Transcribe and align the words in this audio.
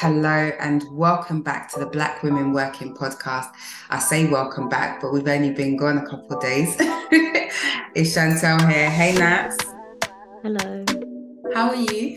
Hello 0.00 0.50
and 0.58 0.82
welcome 0.92 1.42
back 1.42 1.70
to 1.72 1.78
the 1.78 1.84
Black 1.84 2.22
Women 2.22 2.54
Working 2.54 2.96
podcast. 2.96 3.48
I 3.90 3.98
say 3.98 4.30
welcome 4.30 4.66
back, 4.66 4.98
but 4.98 5.12
we've 5.12 5.28
only 5.28 5.50
been 5.50 5.76
gone 5.76 5.98
a 5.98 6.06
couple 6.08 6.38
of 6.38 6.42
days. 6.42 6.74
it's 6.80 8.14
Chantelle 8.14 8.66
here. 8.66 8.88
Hey 8.88 9.14
Nats. 9.18 9.58
Hello. 10.42 10.86
How 11.52 11.68
are 11.68 11.76
you? 11.76 12.16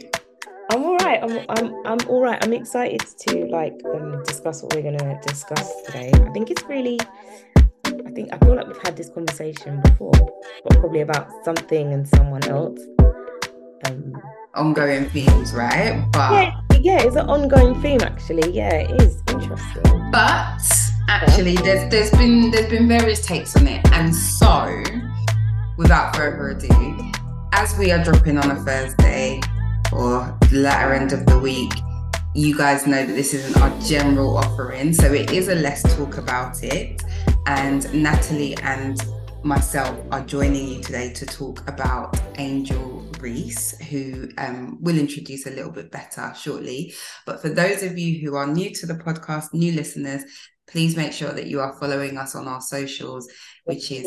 I'm 0.71 0.81
all 0.81 0.95
right. 0.99 1.21
I'm 1.21 1.45
I'm 1.49 1.85
I'm 1.85 2.07
all 2.07 2.21
right. 2.21 2.41
I'm 2.41 2.53
excited 2.53 3.01
to 3.27 3.47
like 3.47 3.77
um, 3.93 4.23
discuss 4.23 4.63
what 4.63 4.73
we're 4.73 4.83
gonna 4.83 5.19
discuss 5.21 5.81
today. 5.81 6.09
I 6.13 6.29
think 6.29 6.51
it's 6.51 6.63
really 6.63 6.97
I 7.85 8.11
think 8.11 8.31
I 8.31 8.37
feel 8.37 8.55
like 8.55 8.67
we've 8.67 8.81
had 8.81 8.95
this 8.95 9.09
conversation 9.09 9.81
before, 9.81 10.13
but 10.63 10.79
probably 10.79 11.01
about 11.01 11.27
something 11.43 11.91
and 11.91 12.07
someone 12.07 12.45
else. 12.45 12.79
Um 13.85 14.13
ongoing 14.55 15.09
themes, 15.09 15.53
right? 15.53 16.05
But 16.11 16.31
yeah 16.31 16.63
yeah, 16.83 17.01
it's 17.01 17.15
an 17.15 17.29
ongoing 17.29 17.81
theme 17.81 18.01
actually. 18.01 18.51
Yeah, 18.51 18.73
it 18.73 19.01
is 19.01 19.23
interesting. 19.29 20.11
But 20.11 20.61
actually, 21.07 21.55
there's 21.55 21.89
there's 21.89 22.11
been 22.11 22.51
there's 22.51 22.69
been 22.69 22.89
various 22.89 23.25
takes 23.25 23.55
on 23.55 23.67
it, 23.67 23.89
and 23.93 24.13
so 24.13 24.83
without 25.77 26.13
further 26.13 26.49
ado, 26.49 27.11
as 27.53 27.77
we 27.77 27.91
are 27.91 28.03
dropping 28.03 28.37
on 28.37 28.51
a 28.51 28.55
Thursday 28.57 29.39
or 29.93 30.37
the 30.49 30.57
latter 30.57 30.93
end 30.93 31.13
of 31.13 31.25
the 31.25 31.39
week, 31.39 31.71
you 32.35 32.55
guys 32.55 32.85
know 32.85 33.05
that 33.05 33.13
this 33.13 33.33
isn't 33.33 33.61
our 33.61 33.79
general 33.79 34.35
offering, 34.35 34.91
so 34.91 35.11
it 35.13 35.31
is 35.31 35.47
a 35.47 35.55
let's 35.55 35.83
talk 35.95 36.17
about 36.17 36.61
it. 36.63 37.01
And 37.45 37.91
Natalie 37.93 38.57
and 38.57 39.01
myself 39.41 39.97
are 40.11 40.21
joining 40.25 40.67
you 40.67 40.81
today 40.81 41.13
to 41.13 41.25
talk 41.25 41.65
about 41.67 42.19
Angel 42.37 43.02
Reese, 43.23 43.71
who 43.89 44.27
um, 44.37 44.77
will 44.81 44.97
introduce 44.97 45.47
a 45.47 45.51
little 45.51 45.71
bit 45.71 45.89
better 45.91 46.33
shortly. 46.37 46.93
But 47.25 47.41
for 47.41 47.47
those 47.47 47.81
of 47.81 47.97
you 47.97 48.19
who 48.19 48.35
are 48.35 48.45
new 48.45 48.69
to 48.75 48.85
the 48.85 48.95
podcast, 48.95 49.53
new 49.53 49.71
listeners, 49.71 50.23
please 50.67 50.97
make 50.97 51.13
sure 51.13 51.31
that 51.31 51.47
you 51.47 51.61
are 51.61 51.77
following 51.79 52.17
us 52.17 52.35
on 52.35 52.49
our 52.49 52.59
socials, 52.59 53.31
which 53.63 53.91
is 53.91 54.05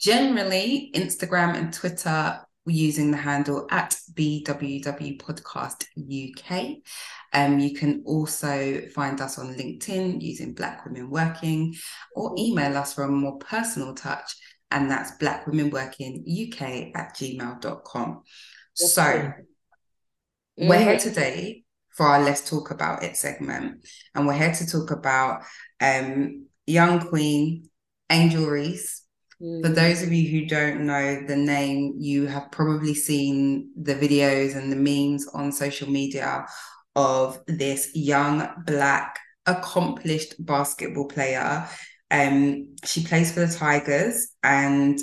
generally 0.00 0.90
Instagram 0.94 1.54
and 1.54 1.70
Twitter 1.70 2.40
using 2.64 3.10
the 3.10 3.18
handle 3.18 3.66
at 3.70 3.94
BWW 4.14 5.20
Podcast 5.20 5.84
UK. 6.00 6.78
Um, 7.32 7.58
you 7.58 7.74
can 7.74 8.02
also 8.06 8.80
find 8.94 9.20
us 9.20 9.38
on 9.38 9.54
LinkedIn 9.54 10.22
using 10.22 10.54
Black 10.54 10.86
Women 10.86 11.10
Working 11.10 11.74
or 12.14 12.34
email 12.38 12.76
us 12.78 12.94
for 12.94 13.04
a 13.04 13.08
more 13.08 13.38
personal 13.38 13.94
touch 13.94 14.34
and 14.70 14.90
that's 14.90 15.12
black 15.12 15.46
women 15.46 15.70
working 15.70 16.24
uk 16.26 16.62
at 16.62 17.14
gmail.com 17.14 18.22
yes, 18.78 18.94
so 18.94 19.02
mm-hmm. 19.02 20.68
we're 20.68 20.78
here 20.78 20.98
today 20.98 21.64
for 21.90 22.06
our 22.06 22.22
let's 22.22 22.48
talk 22.48 22.70
about 22.70 23.02
it 23.02 23.16
segment 23.16 23.86
and 24.14 24.26
we're 24.26 24.34
here 24.34 24.52
to 24.52 24.66
talk 24.66 24.90
about 24.90 25.42
um, 25.80 26.46
young 26.66 27.00
queen 27.00 27.68
angel 28.10 28.46
reese 28.46 29.04
mm. 29.40 29.62
for 29.62 29.68
those 29.68 30.02
of 30.02 30.12
you 30.12 30.28
who 30.28 30.46
don't 30.46 30.84
know 30.84 31.24
the 31.26 31.36
name 31.36 31.94
you 31.98 32.26
have 32.26 32.50
probably 32.50 32.94
seen 32.94 33.70
the 33.80 33.94
videos 33.94 34.56
and 34.56 34.70
the 34.70 34.76
memes 34.76 35.26
on 35.28 35.50
social 35.52 35.88
media 35.88 36.46
of 36.94 37.38
this 37.46 37.90
young 37.94 38.48
black 38.66 39.18
accomplished 39.46 40.34
basketball 40.44 41.06
player 41.06 41.66
um, 42.10 42.76
she 42.84 43.04
plays 43.04 43.32
for 43.32 43.40
the 43.40 43.52
Tigers, 43.52 44.28
and 44.42 44.98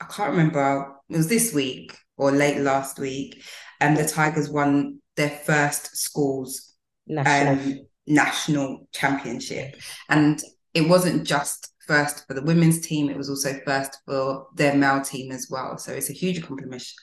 I 0.00 0.04
can't 0.04 0.30
remember. 0.30 0.94
It 1.08 1.16
was 1.16 1.28
this 1.28 1.54
week 1.54 1.96
or 2.16 2.30
late 2.30 2.60
last 2.60 2.98
week, 2.98 3.42
and 3.80 3.96
the 3.96 4.06
Tigers 4.06 4.48
won 4.48 5.00
their 5.16 5.30
first 5.30 5.96
schools 5.96 6.74
national. 7.06 7.54
Um, 7.54 7.80
national 8.06 8.88
championship, 8.92 9.76
and 10.08 10.40
it 10.74 10.88
wasn't 10.88 11.26
just 11.26 11.72
first 11.86 12.26
for 12.26 12.34
the 12.34 12.42
women's 12.42 12.80
team; 12.80 13.08
it 13.08 13.16
was 13.16 13.30
also 13.30 13.58
first 13.64 13.98
for 14.06 14.46
their 14.54 14.74
male 14.74 15.00
team 15.00 15.32
as 15.32 15.48
well. 15.50 15.78
So 15.78 15.92
it's 15.92 16.10
a 16.10 16.14
huge 16.14 16.38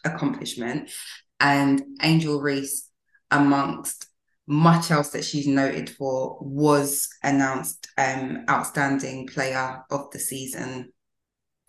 accomplishment. 0.06 0.92
And 1.40 1.82
Angel 2.02 2.40
Reese, 2.40 2.90
amongst 3.32 4.08
much 4.48 4.92
else 4.92 5.10
that 5.10 5.24
she's 5.24 5.48
noted 5.48 5.90
for 5.90 6.38
was 6.42 7.08
announced 7.24 7.88
um 7.98 8.44
outstanding 8.50 9.28
player 9.28 9.84
of 9.90 10.12
the 10.12 10.20
season. 10.20 10.92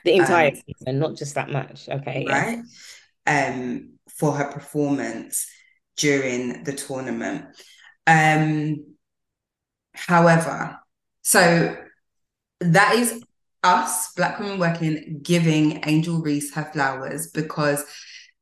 The 0.04 0.14
entire 0.14 0.48
um, 0.48 0.62
season 0.66 0.98
not 0.98 1.16
just 1.16 1.34
that 1.36 1.50
match 1.50 1.88
okay 1.88 2.26
right? 2.28 2.62
Yeah. 3.26 3.48
um 3.48 3.92
for 4.18 4.32
her 4.32 4.50
performance 4.50 5.48
during 5.96 6.64
the 6.64 6.72
tournament. 6.72 7.46
Um 8.06 8.96
however 9.94 10.80
so 11.22 11.76
that 12.60 12.94
is 12.96 13.22
us 13.62 14.12
black 14.12 14.38
women 14.38 14.58
working 14.58 15.20
giving 15.22 15.82
angel 15.86 16.20
reese 16.20 16.52
her 16.54 16.64
flowers 16.72 17.28
because 17.28 17.84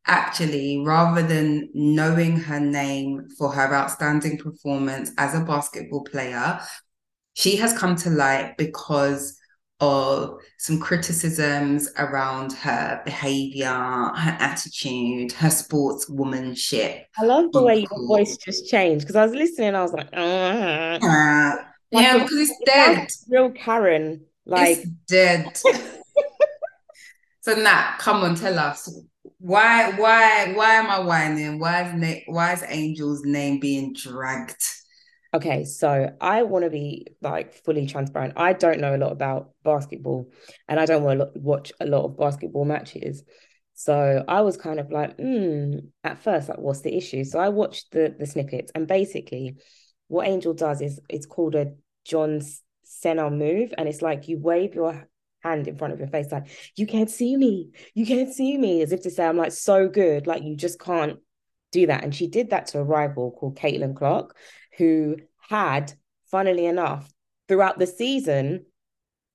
actually, 0.06 0.82
rather 0.84 1.22
than 1.22 1.68
knowing 1.74 2.36
her 2.36 2.60
name 2.60 3.28
for 3.38 3.52
her 3.52 3.74
outstanding 3.74 4.38
performance 4.38 5.10
as 5.18 5.34
a 5.34 5.44
basketball 5.44 6.04
player, 6.04 6.60
she 7.34 7.56
has 7.56 7.76
come 7.76 7.96
to 7.96 8.10
light 8.10 8.56
because 8.56 9.38
of 9.80 10.40
some 10.58 10.78
criticisms 10.78 11.90
around 11.98 12.52
her 12.52 13.02
behavior, 13.04 13.66
her 13.66 14.36
attitude, 14.38 15.32
her 15.32 15.48
sportswomanship. 15.48 17.04
I 17.18 17.24
love 17.24 17.50
the 17.52 17.62
way 17.62 17.80
your 17.90 18.06
voice 18.06 18.36
just 18.36 18.68
changed 18.68 19.04
because 19.04 19.16
I 19.16 19.24
was 19.24 19.34
listening, 19.34 19.74
I 19.74 19.82
was 19.82 19.92
like, 19.92 20.08
uh, 20.12 20.98
uh, 21.02 21.56
yeah, 21.90 22.22
because 22.22 22.48
it's 22.48 22.58
dead. 22.64 23.08
Real 23.28 23.50
Karen, 23.50 24.24
like 24.46 24.78
it's 24.78 24.88
dead. 25.08 25.56
so 27.40 27.54
Nat, 27.54 27.96
come 27.98 28.22
on, 28.22 28.36
tell 28.36 28.58
us 28.58 28.88
why 29.42 29.90
why 29.98 30.52
why 30.54 30.74
am 30.74 30.88
I 30.88 31.00
whining? 31.00 31.58
Why 31.58 31.82
is 31.82 32.22
why 32.26 32.52
is 32.52 32.62
Angel's 32.62 33.24
name 33.24 33.58
being 33.58 33.92
dragged? 33.92 34.62
Okay, 35.34 35.64
so 35.64 36.10
I 36.20 36.44
want 36.44 36.64
to 36.64 36.70
be 36.70 37.08
like 37.20 37.52
fully 37.52 37.86
transparent. 37.86 38.34
I 38.36 38.52
don't 38.52 38.78
know 38.78 38.94
a 38.94 38.98
lot 38.98 39.10
about 39.10 39.50
basketball, 39.64 40.30
and 40.68 40.78
I 40.78 40.86
don't 40.86 41.02
want 41.02 41.18
to 41.18 41.30
watch 41.34 41.72
a 41.80 41.86
lot 41.86 42.04
of 42.04 42.16
basketball 42.16 42.64
matches. 42.64 43.24
So 43.74 44.24
I 44.28 44.42
was 44.42 44.56
kind 44.56 44.78
of 44.78 44.92
like, 44.92 45.16
hmm, 45.18 45.78
at 46.04 46.22
first, 46.22 46.48
like, 46.48 46.58
what's 46.58 46.82
the 46.82 46.96
issue? 46.96 47.24
So 47.24 47.40
I 47.40 47.48
watched 47.48 47.90
the 47.90 48.14
the 48.16 48.26
snippets, 48.26 48.70
and 48.76 48.86
basically, 48.86 49.56
what 50.06 50.28
Angel 50.28 50.54
does 50.54 50.80
is 50.80 51.00
it's 51.08 51.26
called 51.26 51.56
a 51.56 51.72
John 52.04 52.42
Cena 52.84 53.28
move, 53.28 53.74
and 53.76 53.88
it's 53.88 54.02
like 54.02 54.28
you 54.28 54.38
wave 54.38 54.76
your 54.76 55.08
hand 55.42 55.68
in 55.68 55.76
front 55.76 55.92
of 55.92 55.98
your 55.98 56.08
face, 56.08 56.30
like, 56.30 56.46
you 56.76 56.86
can't 56.86 57.10
see 57.10 57.36
me, 57.36 57.70
you 57.94 58.06
can't 58.06 58.32
see 58.32 58.56
me, 58.56 58.82
as 58.82 58.92
if 58.92 59.02
to 59.02 59.10
say, 59.10 59.26
I'm 59.26 59.36
like 59.36 59.52
so 59.52 59.88
good, 59.88 60.26
like 60.26 60.42
you 60.42 60.56
just 60.56 60.78
can't 60.80 61.18
do 61.72 61.86
that. 61.86 62.04
And 62.04 62.14
she 62.14 62.26
did 62.26 62.50
that 62.50 62.66
to 62.68 62.78
a 62.78 62.84
rival 62.84 63.32
called 63.32 63.56
Caitlin 63.56 63.96
Clark, 63.96 64.36
who 64.78 65.16
had, 65.48 65.92
funnily 66.30 66.66
enough, 66.66 67.10
throughout 67.48 67.78
the 67.78 67.86
season, 67.86 68.66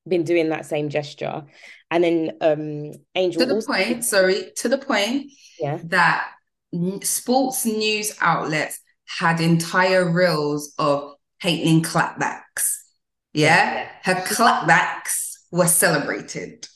been 0.07 0.23
doing 0.23 0.50
that 0.50 0.66
same 0.66 0.88
gesture. 0.90 1.44
And 1.91 2.03
then 2.03 2.31
um 2.40 2.94
Angel 3.16 3.41
to 3.41 3.46
the 3.46 3.56
also- 3.56 3.73
point, 3.73 4.06
sorry, 4.06 4.51
to 4.57 4.69
the 4.69 4.78
point 4.78 5.31
yeah. 5.59 5.79
that 5.85 6.31
sports 7.03 7.66
news 7.66 8.16
outlets 8.22 8.79
had 9.06 9.41
entire 9.41 10.09
reels 10.09 10.73
of 10.78 11.16
Caitlin 11.44 11.84
clapbacks. 11.84 12.84
Yeah, 13.34 13.90
her 14.03 14.16
clapbacks 14.16 15.27
were 15.52 15.68
celebrated. 15.68 16.68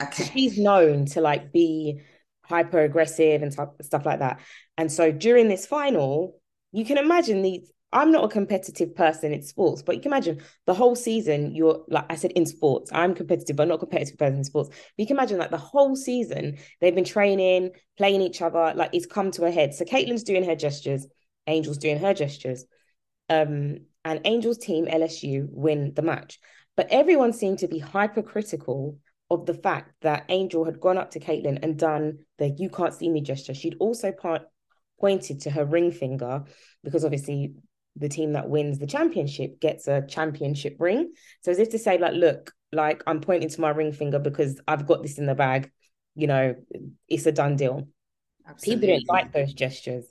Okay. 0.00 0.24
She's 0.24 0.58
known 0.58 1.06
to 1.06 1.20
like 1.20 1.52
be 1.52 2.00
hyper 2.44 2.80
aggressive 2.80 3.42
and 3.42 3.52
stuff 3.52 4.06
like 4.06 4.18
that. 4.18 4.40
And 4.76 4.90
so 4.90 5.12
during 5.12 5.48
this 5.48 5.66
final, 5.66 6.40
you 6.72 6.84
can 6.84 6.98
imagine 6.98 7.42
these. 7.42 7.70
I'm 7.94 8.10
not 8.10 8.24
a 8.24 8.28
competitive 8.28 8.94
person 8.94 9.34
in 9.34 9.42
sports, 9.42 9.82
but 9.82 9.94
you 9.94 10.00
can 10.00 10.12
imagine 10.12 10.40
the 10.64 10.72
whole 10.72 10.96
season. 10.96 11.54
You're 11.54 11.84
like 11.88 12.06
I 12.08 12.14
said 12.14 12.32
in 12.32 12.46
sports, 12.46 12.90
I'm 12.92 13.14
competitive, 13.14 13.56
but 13.56 13.68
not 13.68 13.80
competitive 13.80 14.18
person 14.18 14.38
in 14.38 14.44
sports. 14.44 14.70
But 14.70 14.78
you 14.96 15.06
can 15.06 15.18
imagine 15.18 15.38
like 15.38 15.50
the 15.50 15.58
whole 15.58 15.94
season 15.94 16.56
they've 16.80 16.94
been 16.94 17.04
training, 17.04 17.72
playing 17.98 18.22
each 18.22 18.40
other. 18.40 18.72
Like 18.74 18.90
it's 18.94 19.04
come 19.04 19.30
to 19.32 19.44
a 19.44 19.50
head. 19.50 19.74
So 19.74 19.84
Caitlin's 19.84 20.22
doing 20.22 20.44
her 20.44 20.56
gestures, 20.56 21.06
Angel's 21.46 21.76
doing 21.76 21.98
her 21.98 22.14
gestures, 22.14 22.64
um, 23.28 23.80
and 24.06 24.26
Angel's 24.26 24.58
team 24.58 24.86
LSU 24.86 25.46
win 25.50 25.92
the 25.94 26.02
match. 26.02 26.38
But 26.76 26.88
everyone 26.90 27.32
seemed 27.32 27.58
to 27.60 27.68
be 27.68 27.78
hypercritical 27.78 28.98
of 29.30 29.46
the 29.46 29.54
fact 29.54 29.92
that 30.02 30.24
Angel 30.28 30.64
had 30.64 30.80
gone 30.80 30.98
up 30.98 31.10
to 31.12 31.20
Caitlin 31.20 31.58
and 31.62 31.78
done 31.78 32.18
the 32.38 32.48
you 32.58 32.68
can't 32.68 32.94
see 32.94 33.08
me 33.08 33.20
gesture. 33.20 33.54
She'd 33.54 33.76
also 33.78 34.12
part, 34.12 34.42
pointed 35.00 35.40
to 35.40 35.50
her 35.50 35.64
ring 35.64 35.90
finger 35.90 36.44
because 36.84 37.04
obviously 37.04 37.54
the 37.96 38.08
team 38.08 38.32
that 38.32 38.48
wins 38.48 38.78
the 38.78 38.86
championship 38.86 39.60
gets 39.60 39.88
a 39.88 40.02
championship 40.06 40.76
ring. 40.78 41.12
So 41.42 41.50
as 41.50 41.58
if 41.58 41.70
to 41.70 41.78
say, 41.78 41.98
like, 41.98 42.14
look, 42.14 42.52
like 42.72 43.02
I'm 43.06 43.20
pointing 43.20 43.48
to 43.50 43.60
my 43.60 43.70
ring 43.70 43.92
finger 43.92 44.18
because 44.18 44.60
I've 44.66 44.86
got 44.86 45.02
this 45.02 45.18
in 45.18 45.26
the 45.26 45.34
bag, 45.34 45.70
you 46.14 46.26
know, 46.26 46.54
it's 47.08 47.26
a 47.26 47.32
done 47.32 47.56
deal. 47.56 47.88
Absolutely. 48.46 48.86
People 48.86 48.94
didn't 48.94 49.08
like 49.08 49.32
those 49.32 49.52
gestures. 49.52 50.06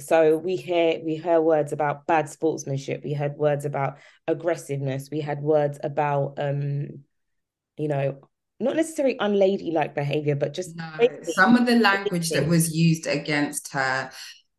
So 0.00 0.36
we 0.36 0.56
hear 0.56 1.00
we 1.04 1.16
hear 1.16 1.40
words 1.40 1.72
about 1.72 2.06
bad 2.06 2.28
sportsmanship. 2.28 3.02
We 3.04 3.14
heard 3.14 3.36
words 3.36 3.64
about 3.64 3.98
aggressiveness. 4.26 5.08
We 5.10 5.20
had 5.20 5.40
words 5.40 5.78
about 5.82 6.34
um 6.38 7.04
you 7.76 7.88
know 7.88 8.18
not 8.60 8.76
necessarily 8.76 9.16
unladylike 9.18 9.94
behavior 9.94 10.34
but 10.36 10.52
just 10.52 10.76
no, 10.76 11.08
some 11.22 11.56
of 11.56 11.66
the 11.66 11.76
language 11.76 12.28
that 12.28 12.46
was 12.46 12.74
used 12.74 13.06
against 13.06 13.72
her 13.72 14.10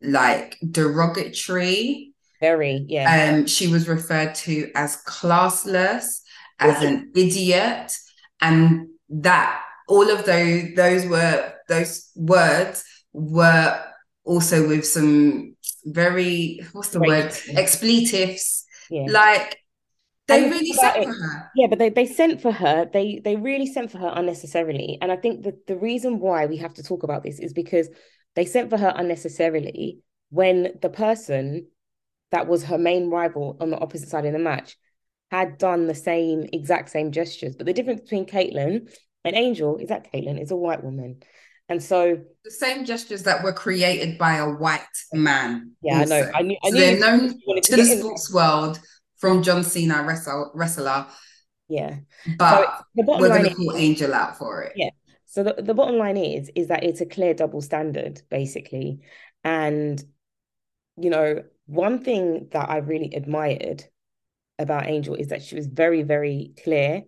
like 0.01 0.57
derogatory 0.71 2.11
very 2.39 2.83
yeah. 2.89 3.35
um 3.35 3.45
she 3.45 3.67
was 3.67 3.87
referred 3.87 4.33
to 4.33 4.71
as 4.73 4.97
classless 5.07 6.21
as 6.59 6.81
an 6.81 7.11
idiot 7.15 7.93
and 8.41 8.87
that 9.09 9.61
all 9.87 10.09
of 10.09 10.25
those 10.25 10.73
those 10.75 11.05
were 11.05 11.53
those 11.67 12.09
words 12.15 12.83
were 13.13 13.83
also 14.31 14.67
with 14.67 14.85
some 14.87 15.55
very 15.83 16.61
what's 16.71 16.89
the 16.89 16.99
word? 16.99 17.33
Expletives. 17.49 18.65
Yeah. 18.89 19.05
like 19.09 19.57
they 20.27 20.43
and 20.43 20.51
really 20.51 20.73
sent 20.73 21.05
for 21.05 21.13
her. 21.13 21.51
Yeah 21.55 21.67
but 21.67 21.79
they, 21.79 21.89
they 21.89 22.05
sent 22.05 22.41
for 22.41 22.51
her. 22.51 22.89
They 22.91 23.21
they 23.23 23.35
really 23.35 23.67
sent 23.67 23.91
for 23.91 23.97
her 23.97 24.11
unnecessarily. 24.15 24.97
And 25.01 25.11
i 25.11 25.17
think 25.17 25.43
that 25.43 25.67
the 25.67 25.77
reason 25.77 26.19
why 26.19 26.45
we 26.45 26.57
have 26.57 26.73
to 26.75 26.83
talk 26.83 27.03
about 27.03 27.23
this 27.23 27.39
is 27.39 27.53
because 27.53 27.89
they 28.35 28.45
sent 28.45 28.69
for 28.69 28.77
her 28.77 28.93
unnecessarily 28.95 29.99
when 30.29 30.79
the 30.81 30.89
person 30.89 31.67
that 32.31 32.47
was 32.47 32.63
her 32.63 32.77
main 32.77 33.09
rival 33.09 33.57
on 33.59 33.69
the 33.69 33.79
opposite 33.79 34.07
side 34.07 34.25
of 34.25 34.31
the 34.31 34.39
match 34.39 34.77
had 35.29 35.57
done 35.57 35.87
the 35.87 35.95
same 35.95 36.47
exact 36.53 36.89
same 36.89 37.11
gestures. 37.11 37.55
But 37.57 37.65
the 37.65 37.73
difference 37.73 38.01
between 38.01 38.25
caitlin 38.25 38.89
and 39.25 39.35
angel 39.35 39.77
is 39.77 39.89
that 39.89 40.11
caitlin 40.13 40.41
is 40.41 40.51
a 40.51 40.55
white 40.55 40.83
woman 40.83 41.21
and 41.71 41.81
so 41.81 42.19
the 42.43 42.51
same 42.51 42.83
gestures 42.83 43.23
that 43.23 43.45
were 43.45 43.53
created 43.53 44.17
by 44.17 44.35
a 44.35 44.49
white 44.49 44.81
man. 45.13 45.71
Yeah, 45.81 45.99
also. 45.99 46.15
I 46.15 46.19
know. 46.19 46.31
I 46.33 46.41
knew, 46.41 46.57
I 46.65 46.69
so 46.69 46.75
they're 46.75 46.99
known 46.99 47.29
to 47.63 47.75
the 47.77 47.85
sports 47.85 48.33
world 48.33 48.77
from 49.19 49.41
John 49.41 49.63
Cena 49.63 50.03
wrestle, 50.03 50.51
wrestler. 50.53 51.07
Yeah. 51.69 51.99
But 52.37 52.83
so 52.97 53.03
we're 53.05 53.29
going 53.29 53.45
to 53.45 53.55
call 53.55 53.77
Angel 53.77 54.13
out 54.13 54.37
for 54.37 54.63
it. 54.63 54.73
Yeah. 54.75 54.89
So 55.27 55.43
the, 55.43 55.61
the 55.61 55.73
bottom 55.73 55.97
line 55.97 56.17
is 56.17 56.51
is 56.55 56.67
that 56.67 56.83
it's 56.83 56.99
a 56.99 57.05
clear 57.05 57.33
double 57.33 57.61
standard, 57.61 58.21
basically. 58.29 58.99
And 59.45 60.03
you 60.97 61.09
know, 61.09 61.41
one 61.67 62.03
thing 62.03 62.49
that 62.51 62.69
I 62.69 62.79
really 62.79 63.15
admired 63.15 63.85
about 64.59 64.87
Angel 64.87 65.15
is 65.15 65.29
that 65.29 65.41
she 65.41 65.55
was 65.55 65.67
very, 65.67 66.03
very 66.03 66.51
clear 66.61 67.03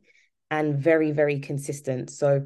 and 0.50 0.77
very, 0.77 1.12
very 1.12 1.39
consistent. 1.39 2.12
So 2.12 2.45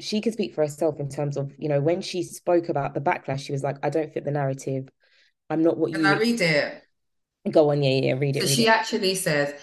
she 0.00 0.20
can 0.20 0.32
speak 0.32 0.54
for 0.54 0.62
herself 0.62 0.98
in 0.98 1.08
terms 1.08 1.36
of 1.36 1.52
you 1.58 1.68
know 1.68 1.80
when 1.80 2.00
she 2.00 2.22
spoke 2.22 2.68
about 2.68 2.94
the 2.94 3.00
backlash 3.00 3.40
she 3.40 3.52
was 3.52 3.62
like 3.62 3.76
i 3.82 3.90
don't 3.90 4.12
fit 4.12 4.24
the 4.24 4.30
narrative. 4.30 4.88
I'm 5.48 5.62
not 5.62 5.76
what 5.76 5.92
Can 5.92 6.02
you 6.02 6.06
i 6.06 6.16
read 6.16 6.40
it? 6.40 6.82
Go 7.50 7.70
on 7.70 7.82
yeah 7.82 7.90
yeah 7.90 8.12
read 8.12 8.36
it 8.36 8.42
so 8.42 8.46
read 8.46 8.54
she 8.54 8.66
it. 8.66 8.70
actually 8.70 9.14
says 9.14 9.54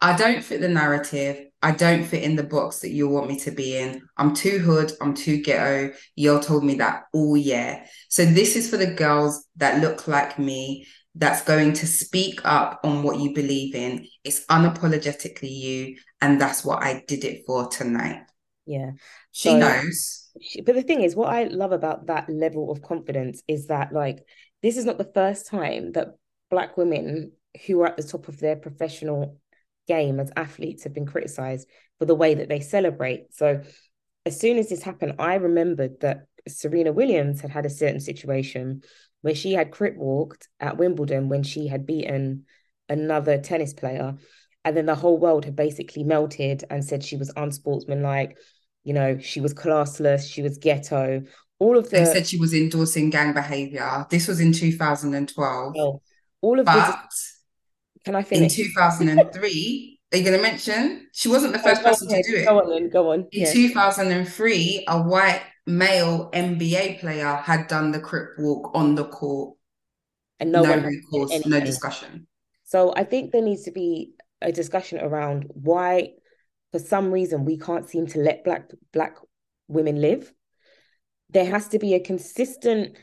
i 0.00 0.16
don't 0.16 0.42
fit 0.42 0.60
the 0.60 0.68
narrative. 0.68 1.46
I 1.62 1.70
don't 1.70 2.04
fit 2.04 2.22
in 2.22 2.36
the 2.36 2.42
box 2.42 2.80
that 2.80 2.90
you 2.90 3.08
want 3.08 3.26
me 3.26 3.38
to 3.38 3.50
be 3.50 3.78
in. 3.78 4.02
I'm 4.18 4.34
too 4.34 4.58
hood. 4.58 4.92
I'm 5.00 5.14
too 5.14 5.40
ghetto. 5.40 5.94
Y'all 6.14 6.40
told 6.40 6.62
me 6.62 6.74
that 6.74 7.04
all 7.14 7.38
year. 7.38 7.86
So 8.10 8.26
this 8.26 8.54
is 8.54 8.68
for 8.68 8.76
the 8.76 8.92
girls 8.92 9.46
that 9.56 9.80
look 9.80 10.06
like 10.06 10.38
me 10.38 10.86
that's 11.14 11.42
going 11.42 11.72
to 11.72 11.86
speak 11.86 12.42
up 12.44 12.80
on 12.84 13.02
what 13.02 13.18
you 13.18 13.32
believe 13.32 13.74
in. 13.74 14.06
It's 14.24 14.44
unapologetically 14.44 15.48
you 15.50 15.96
and 16.24 16.40
that's 16.40 16.64
what 16.64 16.82
i 16.82 17.04
did 17.06 17.22
it 17.24 17.44
for 17.46 17.68
tonight 17.68 18.22
yeah. 18.66 18.92
She 19.32 19.50
so, 19.50 19.58
knows. 19.58 20.30
She, 20.40 20.60
but 20.60 20.74
the 20.74 20.82
thing 20.82 21.02
is, 21.02 21.14
what 21.14 21.32
I 21.32 21.44
love 21.44 21.72
about 21.72 22.06
that 22.06 22.28
level 22.28 22.70
of 22.70 22.82
confidence 22.82 23.42
is 23.48 23.66
that, 23.68 23.92
like, 23.92 24.26
this 24.62 24.76
is 24.76 24.84
not 24.84 24.98
the 24.98 25.10
first 25.14 25.46
time 25.46 25.92
that 25.92 26.14
Black 26.50 26.76
women 26.76 27.32
who 27.66 27.80
are 27.82 27.86
at 27.86 27.96
the 27.96 28.02
top 28.02 28.28
of 28.28 28.40
their 28.40 28.56
professional 28.56 29.38
game 29.86 30.18
as 30.18 30.32
athletes 30.36 30.84
have 30.84 30.94
been 30.94 31.06
criticized 31.06 31.68
for 31.98 32.06
the 32.06 32.14
way 32.14 32.34
that 32.34 32.48
they 32.48 32.60
celebrate. 32.60 33.34
So, 33.34 33.62
as 34.26 34.40
soon 34.40 34.58
as 34.58 34.68
this 34.68 34.82
happened, 34.82 35.16
I 35.18 35.34
remembered 35.34 36.00
that 36.00 36.26
Serena 36.48 36.92
Williams 36.92 37.40
had 37.40 37.50
had 37.50 37.66
a 37.66 37.70
certain 37.70 38.00
situation 38.00 38.82
where 39.20 39.34
she 39.34 39.52
had 39.52 39.70
crip 39.70 39.96
walked 39.96 40.48
at 40.60 40.76
Wimbledon 40.76 41.28
when 41.28 41.42
she 41.42 41.66
had 41.66 41.86
beaten 41.86 42.44
another 42.88 43.38
tennis 43.38 43.72
player. 43.72 44.16
And 44.64 44.76
then 44.76 44.86
the 44.86 44.94
whole 44.94 45.18
world 45.18 45.44
had 45.44 45.56
basically 45.56 46.04
melted 46.04 46.64
and 46.70 46.84
said 46.84 47.04
she 47.04 47.16
was 47.16 47.32
unsportsmanlike, 47.36 48.38
you 48.82 48.94
know, 48.94 49.18
she 49.18 49.40
was 49.40 49.52
classless, 49.52 50.30
she 50.30 50.42
was 50.42 50.58
ghetto. 50.58 51.22
All 51.58 51.76
of 51.76 51.90
the 51.90 51.98
they 51.98 52.04
said 52.04 52.26
she 52.26 52.38
was 52.38 52.54
endorsing 52.54 53.10
gang 53.10 53.32
behavior. 53.32 54.06
This 54.10 54.26
was 54.26 54.40
in 54.40 54.52
2012. 54.52 55.74
Well, 55.76 56.02
all 56.40 56.58
of 56.58 56.66
but 56.66 56.74
the 56.74 57.08
can 58.04 58.14
I 58.14 58.22
finish? 58.22 58.58
In 58.58 58.64
2003, 58.66 60.00
are 60.12 60.16
you 60.18 60.24
going 60.24 60.36
to 60.36 60.42
mention 60.42 61.08
she 61.12 61.28
wasn't 61.28 61.52
the 61.54 61.58
first 61.58 61.80
oh, 61.80 61.84
person 61.84 62.08
to 62.08 62.22
do 62.22 62.36
it? 62.36 62.44
Go 62.44 62.58
on, 62.60 62.70
then, 62.70 62.90
go 62.90 63.12
on. 63.12 63.20
In 63.32 63.42
yeah. 63.42 63.52
2003, 63.52 64.84
a 64.88 65.02
white 65.02 65.42
male 65.66 66.30
NBA 66.32 67.00
player 67.00 67.34
had 67.34 67.66
done 67.68 67.92
the 67.92 68.00
crip 68.00 68.38
walk 68.38 68.70
on 68.74 68.94
the 68.94 69.06
court. 69.06 69.56
And 70.38 70.52
no, 70.52 70.62
no 70.62 70.76
recourse, 70.76 71.46
no 71.46 71.60
discussion. 71.60 72.26
So 72.64 72.92
I 72.96 73.04
think 73.04 73.32
there 73.32 73.42
needs 73.42 73.62
to 73.62 73.70
be 73.70 74.12
a 74.44 74.52
discussion 74.52 75.00
around 75.00 75.46
why 75.48 76.10
for 76.72 76.78
some 76.78 77.10
reason 77.10 77.44
we 77.44 77.58
can't 77.58 77.88
seem 77.88 78.06
to 78.08 78.18
let 78.18 78.44
black 78.44 78.70
black 78.92 79.16
women 79.68 80.00
live. 80.00 80.32
There 81.30 81.46
has 81.46 81.68
to 81.68 81.78
be 81.78 81.94
a 81.94 82.00
consistent 82.00 82.96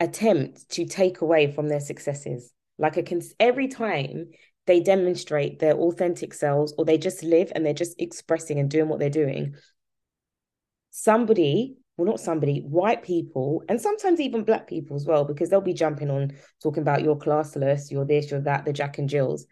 attempt 0.00 0.70
to 0.70 0.86
take 0.86 1.20
away 1.20 1.52
from 1.52 1.68
their 1.68 1.80
successes. 1.80 2.52
Like 2.78 2.96
a 2.96 3.02
cons- 3.02 3.34
every 3.38 3.68
time 3.68 4.30
they 4.66 4.80
demonstrate 4.80 5.58
their 5.58 5.74
authentic 5.74 6.32
selves 6.32 6.72
or 6.78 6.84
they 6.84 6.98
just 6.98 7.22
live 7.22 7.52
and 7.54 7.64
they're 7.64 7.74
just 7.74 8.00
expressing 8.00 8.58
and 8.58 8.70
doing 8.70 8.88
what 8.88 8.98
they're 8.98 9.10
doing 9.10 9.54
somebody 10.90 11.76
well 11.96 12.06
not 12.06 12.20
somebody 12.20 12.60
white 12.60 13.02
people 13.02 13.62
and 13.68 13.80
sometimes 13.80 14.20
even 14.20 14.44
black 14.44 14.66
people 14.66 14.96
as 14.96 15.06
well 15.06 15.24
because 15.24 15.48
they'll 15.48 15.60
be 15.60 15.72
jumping 15.72 16.10
on 16.10 16.32
talking 16.62 16.82
about 16.82 17.02
your 17.02 17.16
classless 17.16 17.90
you're 17.90 18.04
this 18.04 18.30
you're 18.30 18.40
that 18.40 18.64
the 18.64 18.72
jack 18.72 18.98
and 18.98 19.08
jills 19.08 19.46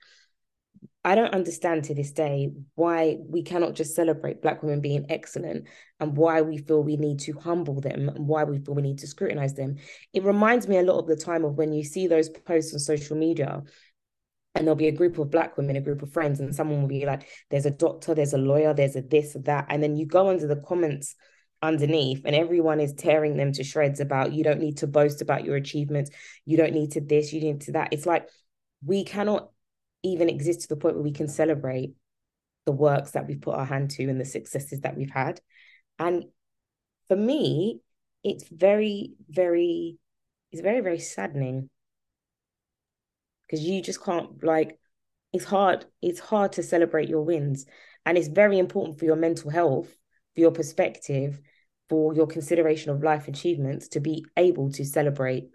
I 1.05 1.15
don't 1.15 1.35
understand 1.35 1.85
to 1.85 1.95
this 1.95 2.11
day 2.11 2.51
why 2.75 3.19
we 3.29 3.43
cannot 3.43 3.75
just 3.75 3.95
celebrate 3.95 4.43
Black 4.43 4.63
women 4.63 4.81
being 4.81 5.07
excellent 5.09 5.69
and 6.01 6.17
why 6.17 6.43
we 6.43 6.59
feel 6.59 6.83
we 6.83 6.97
need 6.97 7.21
to 7.21 7.33
humble 7.39 7.81
them 7.81 8.09
and 8.09 8.27
why 8.27 8.45
we 8.45 8.59
feel 8.59 8.75
we 8.75 8.83
need 8.83 8.99
to 8.99 9.07
scrutinize 9.07 9.55
them. 9.55 9.77
It 10.13 10.25
reminds 10.25 10.67
me 10.67 10.77
a 10.79 10.83
lot 10.83 10.99
of 10.99 11.07
the 11.07 11.17
time 11.17 11.45
of 11.45 11.55
when 11.55 11.73
you 11.73 11.85
see 11.85 12.09
those 12.09 12.29
posts 12.29 12.75
on 12.75 12.81
social 12.81 13.17
media 13.17 13.63
and 14.55 14.67
there'll 14.67 14.77
be 14.77 14.89
a 14.89 14.93
group 14.93 15.19
of 15.19 15.31
Black 15.31 15.57
women, 15.57 15.77
a 15.77 15.81
group 15.81 16.03
of 16.03 16.13
friends, 16.13 16.41
and 16.41 16.55
someone 16.55 16.81
will 16.81 16.89
be 16.89 17.07
like, 17.07 17.29
there's 17.49 17.67
a 17.67 17.71
doctor, 17.71 18.15
there's 18.15 18.33
a 18.33 18.39
lawyer, 18.39 18.75
there's 18.75 18.97
a 18.97 19.03
this, 19.03 19.37
that. 19.45 19.67
And 19.69 19.81
then 19.83 19.97
you 19.97 20.05
go 20.05 20.29
under 20.29 20.49
the 20.49 20.57
comments 20.57 21.15
underneath 21.63 22.23
and 22.25 22.37
everyone 22.37 22.81
is 22.81 22.93
tearing 22.93 23.37
them 23.37 23.53
to 23.53 23.65
shreds 23.65 23.99
about 23.99 24.33
you 24.33 24.45
don't 24.45 24.61
need 24.61 24.77
to 24.77 24.87
boast 24.87 25.21
about 25.23 25.45
your 25.45 25.57
achievements 25.57 26.09
you 26.45 26.57
don't 26.57 26.73
need 26.73 26.93
to 26.93 27.01
this 27.01 27.33
you 27.33 27.41
need 27.41 27.61
to 27.61 27.73
that 27.73 27.89
it's 27.91 28.07
like 28.07 28.29
we 28.85 29.03
cannot 29.03 29.51
even 30.03 30.29
exist 30.29 30.63
to 30.63 30.69
the 30.69 30.77
point 30.77 30.95
where 30.95 31.05
we 31.05 31.13
can 31.13 31.29
celebrate 31.29 31.95
the 32.67 32.73
works 32.73 33.13
that 33.13 33.27
we've 33.27 33.41
put 33.41 33.55
our 33.55 33.65
hand 33.65 33.91
to 33.91 34.05
and 34.05 34.21
the 34.21 34.25
successes 34.25 34.81
that 34.81 34.97
we've 34.97 35.11
had. 35.11 35.41
And 35.99 36.25
for 37.09 37.17
me, 37.17 37.81
it's 38.23 38.49
very, 38.49 39.15
very, 39.29 39.99
it's 40.53 40.63
very, 40.63 40.81
very 40.81 40.99
saddening 40.99 41.71
because 43.49 43.65
you 43.65 43.83
just 43.83 44.05
can't 44.05 44.43
like 44.45 44.79
it's 45.33 45.45
hard 45.45 45.87
it's 46.03 46.21
hard 46.21 46.53
to 46.53 46.63
celebrate 46.63 47.09
your 47.09 47.23
wins 47.23 47.67
and 48.05 48.17
it's 48.17 48.29
very 48.29 48.59
important 48.59 48.99
for 48.99 49.05
your 49.05 49.17
mental 49.17 49.51
health 49.51 49.89
for 50.35 50.41
your 50.41 50.51
perspective 50.51 51.41
for 51.89 52.15
your 52.15 52.27
consideration 52.27 52.91
of 52.91 53.03
life 53.03 53.29
achievements 53.29 53.89
to 53.89 54.01
be 54.01 54.25
able 54.37 54.71
to 54.71 54.85
celebrate 54.85 55.49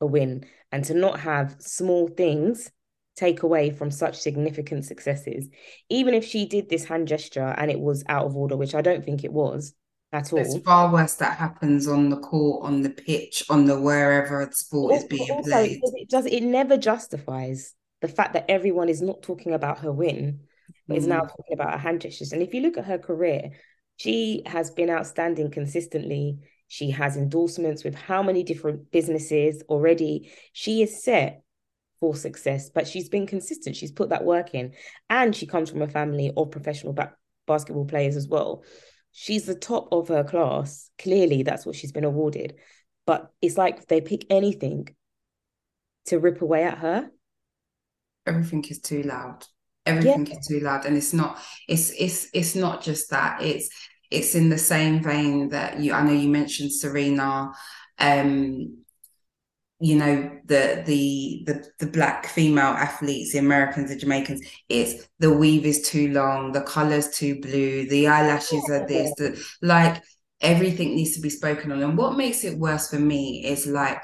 a 0.00 0.06
win 0.06 0.44
and 0.72 0.84
to 0.84 0.94
not 0.94 1.20
have 1.20 1.56
small 1.58 2.08
things 2.08 2.70
take 3.16 3.42
away 3.42 3.70
from 3.70 3.90
such 3.90 4.18
significant 4.18 4.84
successes. 4.84 5.48
Even 5.88 6.14
if 6.14 6.24
she 6.24 6.46
did 6.46 6.68
this 6.68 6.84
hand 6.84 7.08
gesture 7.08 7.54
and 7.56 7.70
it 7.70 7.80
was 7.80 8.04
out 8.08 8.26
of 8.26 8.36
order, 8.36 8.56
which 8.56 8.74
I 8.74 8.82
don't 8.82 9.04
think 9.04 9.24
it 9.24 9.32
was 9.32 9.74
at 10.12 10.32
all. 10.32 10.38
It's 10.38 10.58
far 10.58 10.92
worse 10.92 11.14
that 11.14 11.38
happens 11.38 11.88
on 11.88 12.10
the 12.10 12.18
court, 12.18 12.64
on 12.64 12.82
the 12.82 12.90
pitch, 12.90 13.44
on 13.48 13.64
the 13.64 13.80
wherever 13.80 14.44
the 14.44 14.52
sport 14.52 14.92
also, 14.92 15.04
is 15.04 15.08
being 15.08 15.30
also, 15.30 15.50
played. 15.50 15.80
It 15.82 16.10
does 16.10 16.26
it 16.26 16.42
never 16.42 16.76
justifies 16.76 17.74
the 18.02 18.08
fact 18.08 18.34
that 18.34 18.50
everyone 18.50 18.88
is 18.88 19.00
not 19.00 19.22
talking 19.22 19.52
about 19.52 19.78
her 19.80 19.92
win, 19.92 20.40
but 20.86 20.94
mm. 20.94 20.98
is 20.98 21.06
now 21.06 21.22
mm. 21.22 21.28
talking 21.28 21.54
about 21.54 21.72
her 21.72 21.78
hand 21.78 22.02
gestures. 22.02 22.32
And 22.32 22.42
if 22.42 22.52
you 22.52 22.60
look 22.60 22.76
at 22.76 22.84
her 22.84 22.98
career, 22.98 23.50
she 23.96 24.42
has 24.46 24.70
been 24.70 24.90
outstanding 24.90 25.50
consistently. 25.50 26.38
She 26.68 26.90
has 26.90 27.16
endorsements 27.16 27.82
with 27.82 27.94
how 27.94 28.22
many 28.22 28.42
different 28.42 28.90
businesses 28.90 29.62
already. 29.68 30.30
She 30.52 30.82
is 30.82 31.02
set 31.02 31.42
for 32.00 32.14
success, 32.14 32.70
but 32.70 32.86
she's 32.86 33.08
been 33.08 33.26
consistent. 33.26 33.76
She's 33.76 33.92
put 33.92 34.10
that 34.10 34.24
work 34.24 34.54
in, 34.54 34.72
and 35.08 35.34
she 35.34 35.46
comes 35.46 35.70
from 35.70 35.82
a 35.82 35.88
family 35.88 36.32
of 36.36 36.50
professional 36.50 36.92
ba- 36.92 37.14
basketball 37.46 37.86
players 37.86 38.16
as 38.16 38.28
well. 38.28 38.64
She's 39.12 39.46
the 39.46 39.54
top 39.54 39.88
of 39.92 40.08
her 40.08 40.24
class. 40.24 40.90
Clearly, 40.98 41.42
that's 41.42 41.64
what 41.64 41.76
she's 41.76 41.92
been 41.92 42.04
awarded. 42.04 42.54
but 43.06 43.30
it's 43.40 43.56
like 43.56 43.86
they 43.86 44.00
pick 44.00 44.26
anything 44.30 44.88
to 46.06 46.18
rip 46.18 46.42
away 46.42 46.64
at 46.64 46.78
her. 46.78 47.10
Everything 48.26 48.64
is 48.68 48.80
too 48.80 49.02
loud. 49.02 49.44
Everything 49.86 50.26
yeah. 50.26 50.36
is 50.36 50.46
too 50.46 50.60
loud, 50.60 50.84
and 50.84 50.96
it's 50.96 51.12
not. 51.12 51.38
It's 51.68 51.90
it's 51.96 52.28
it's 52.34 52.56
not 52.56 52.82
just 52.82 53.10
that. 53.10 53.40
It's 53.40 53.68
it's 54.10 54.34
in 54.34 54.48
the 54.48 54.58
same 54.58 55.02
vein 55.02 55.50
that 55.50 55.78
you. 55.78 55.92
I 55.92 56.02
know 56.02 56.12
you 56.12 56.28
mentioned 56.28 56.72
Serena. 56.72 57.52
Um, 57.98 58.84
you 59.78 59.94
know 59.94 60.30
the 60.46 60.82
the 60.86 61.42
the 61.46 61.64
the 61.80 61.86
black 61.86 62.26
female 62.26 62.64
athletes 62.64 63.32
the 63.32 63.38
americans 63.38 63.90
the 63.90 63.96
jamaicans 63.96 64.40
it's 64.70 65.06
the 65.18 65.30
weave 65.30 65.66
is 65.66 65.82
too 65.82 66.10
long 66.12 66.50
the 66.52 66.62
colors 66.62 67.10
too 67.10 67.38
blue 67.42 67.86
the 67.90 68.08
eyelashes 68.08 68.64
are 68.70 68.86
this 68.88 69.12
the, 69.18 69.38
like 69.60 70.02
everything 70.40 70.94
needs 70.94 71.14
to 71.16 71.20
be 71.20 71.30
spoken 71.30 71.72
on. 71.72 71.82
And 71.82 71.96
what 71.96 72.16
makes 72.16 72.44
it 72.44 72.58
worse 72.58 72.90
for 72.90 72.98
me 72.98 73.44
is 73.44 73.66
like 73.66 74.00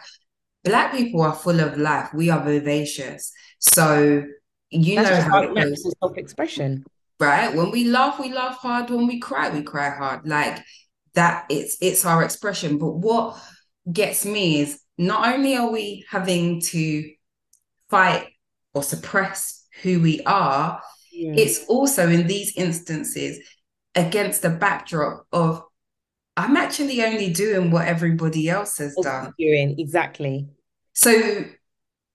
black 0.64 0.92
people 0.92 1.22
are 1.22 1.34
full 1.34 1.60
of 1.60 1.76
life. 1.76 2.12
We 2.14 2.30
are 2.30 2.42
vivacious. 2.42 3.32
So 3.58 4.24
you 4.70 4.96
That's 4.96 5.26
know 5.26 5.30
how 5.30 5.42
it 5.42 5.54
goes. 5.54 5.94
self-expression. 6.00 6.84
Right? 7.20 7.54
When 7.54 7.70
we 7.70 7.84
laugh 7.84 8.18
we 8.18 8.32
laugh 8.32 8.56
hard. 8.56 8.90
When 8.90 9.06
we 9.06 9.20
cry 9.20 9.50
we 9.50 9.62
cry 9.62 9.90
hard. 9.90 10.26
Like 10.26 10.62
that 11.14 11.46
it's 11.48 11.76
it's 11.80 12.04
our 12.04 12.22
expression. 12.22 12.78
But 12.78 12.92
what 12.92 13.38
gets 13.92 14.24
me 14.24 14.60
is 14.60 14.80
not 14.98 15.34
only 15.34 15.56
are 15.56 15.70
we 15.70 16.04
having 16.10 16.60
to 16.60 17.10
fight 17.90 18.28
or 18.74 18.82
suppress 18.82 19.66
who 19.82 20.00
we 20.00 20.22
are, 20.24 20.80
yeah. 21.12 21.34
it's 21.36 21.64
also 21.66 22.08
in 22.08 22.26
these 22.26 22.52
instances 22.56 23.38
against 23.94 24.42
the 24.42 24.50
backdrop 24.50 25.26
of 25.32 25.62
I'm 26.36 26.56
actually 26.56 27.04
only 27.04 27.30
doing 27.32 27.70
what 27.70 27.86
everybody 27.86 28.48
else 28.48 28.78
has 28.78 28.96
done. 29.02 29.34
Doing 29.38 29.76
exactly. 29.78 30.48
So 30.94 31.44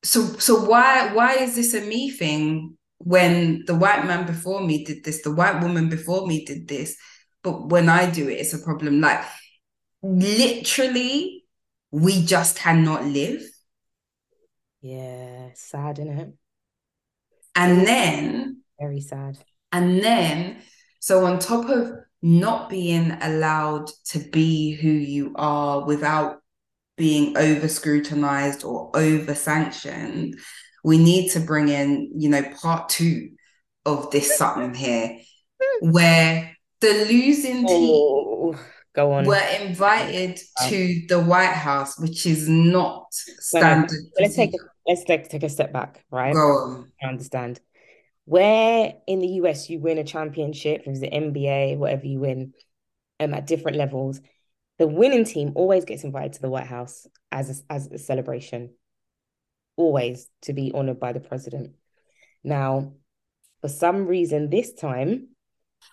so 0.03 0.21
so 0.39 0.65
why 0.65 1.13
why 1.13 1.35
is 1.35 1.55
this 1.55 1.73
a 1.73 1.81
me 1.81 2.09
thing 2.09 2.77
when 2.99 3.63
the 3.67 3.75
white 3.75 4.05
man 4.05 4.25
before 4.25 4.61
me 4.61 4.83
did 4.83 5.03
this, 5.03 5.21
the 5.21 5.31
white 5.31 5.61
woman 5.61 5.89
before 5.89 6.25
me 6.25 6.45
did 6.45 6.67
this, 6.67 6.95
but 7.43 7.69
when 7.69 7.89
I 7.89 8.09
do 8.09 8.27
it, 8.27 8.39
it's 8.39 8.53
a 8.53 8.59
problem. 8.59 9.01
Like 9.01 9.23
literally 10.01 11.45
we 11.91 12.23
just 12.25 12.57
cannot 12.57 13.05
live. 13.05 13.43
Yeah, 14.81 15.49
sad, 15.53 15.99
isn't 15.99 16.19
it? 16.19 16.33
And 17.55 17.87
then 17.87 18.61
very 18.79 19.01
sad. 19.01 19.37
And 19.71 20.01
then, 20.01 20.57
so 20.99 21.25
on 21.25 21.39
top 21.39 21.69
of 21.69 21.91
not 22.21 22.69
being 22.69 23.11
allowed 23.21 23.89
to 24.05 24.19
be 24.19 24.73
who 24.73 24.89
you 24.89 25.33
are 25.35 25.85
without 25.85 26.41
being 26.95 27.37
over 27.37 27.67
scrutinized 27.67 28.63
or 28.63 28.91
over 28.95 29.35
sanctioned, 29.35 30.37
we 30.83 30.97
need 30.97 31.31
to 31.31 31.39
bring 31.39 31.69
in, 31.69 32.11
you 32.15 32.29
know, 32.29 32.43
part 32.61 32.89
two 32.89 33.31
of 33.85 34.11
this 34.11 34.37
something 34.37 34.73
here, 34.73 35.19
where 35.81 36.55
the 36.81 37.05
losing 37.09 37.65
oh. 37.67 37.67
team 37.67 38.26
Go 38.97 39.11
on. 39.11 39.25
Were 39.25 39.37
invited 39.61 40.39
to 40.69 41.05
the 41.07 41.19
White 41.19 41.53
House, 41.53 41.99
which 41.99 42.25
is 42.25 42.49
not 42.49 43.13
standard. 43.13 43.95
let's 44.19 44.35
take 44.35 44.55
a, 44.55 44.57
let's 44.87 45.03
take, 45.03 45.29
take 45.29 45.43
a 45.43 45.49
step 45.49 45.71
back, 45.71 46.03
right? 46.09 46.33
Go 46.33 46.39
on. 46.39 46.91
I 47.03 47.05
understand. 47.05 47.59
Where 48.25 48.93
in 49.05 49.19
the 49.19 49.27
US 49.43 49.69
you 49.69 49.79
win 49.79 49.99
a 49.99 50.03
championship, 50.03 50.81
if 50.81 50.87
it's 50.87 50.99
the 50.99 51.11
NBA, 51.11 51.77
whatever 51.77 52.07
you 52.07 52.19
win, 52.21 52.53
um, 53.19 53.35
at 53.35 53.45
different 53.45 53.77
levels, 53.77 54.19
the 54.79 54.87
winning 54.87 55.25
team 55.25 55.51
always 55.53 55.85
gets 55.85 56.03
invited 56.03 56.33
to 56.33 56.41
the 56.41 56.49
White 56.49 56.65
House 56.65 57.05
as 57.31 57.63
a, 57.69 57.71
as 57.71 57.85
a 57.91 57.99
celebration, 57.99 58.71
always 59.75 60.27
to 60.41 60.53
be 60.53 60.71
honored 60.73 60.99
by 60.99 61.13
the 61.13 61.19
president. 61.19 61.75
Now, 62.43 62.93
for 63.61 63.67
some 63.67 64.07
reason, 64.07 64.49
this 64.49 64.73
time 64.73 65.27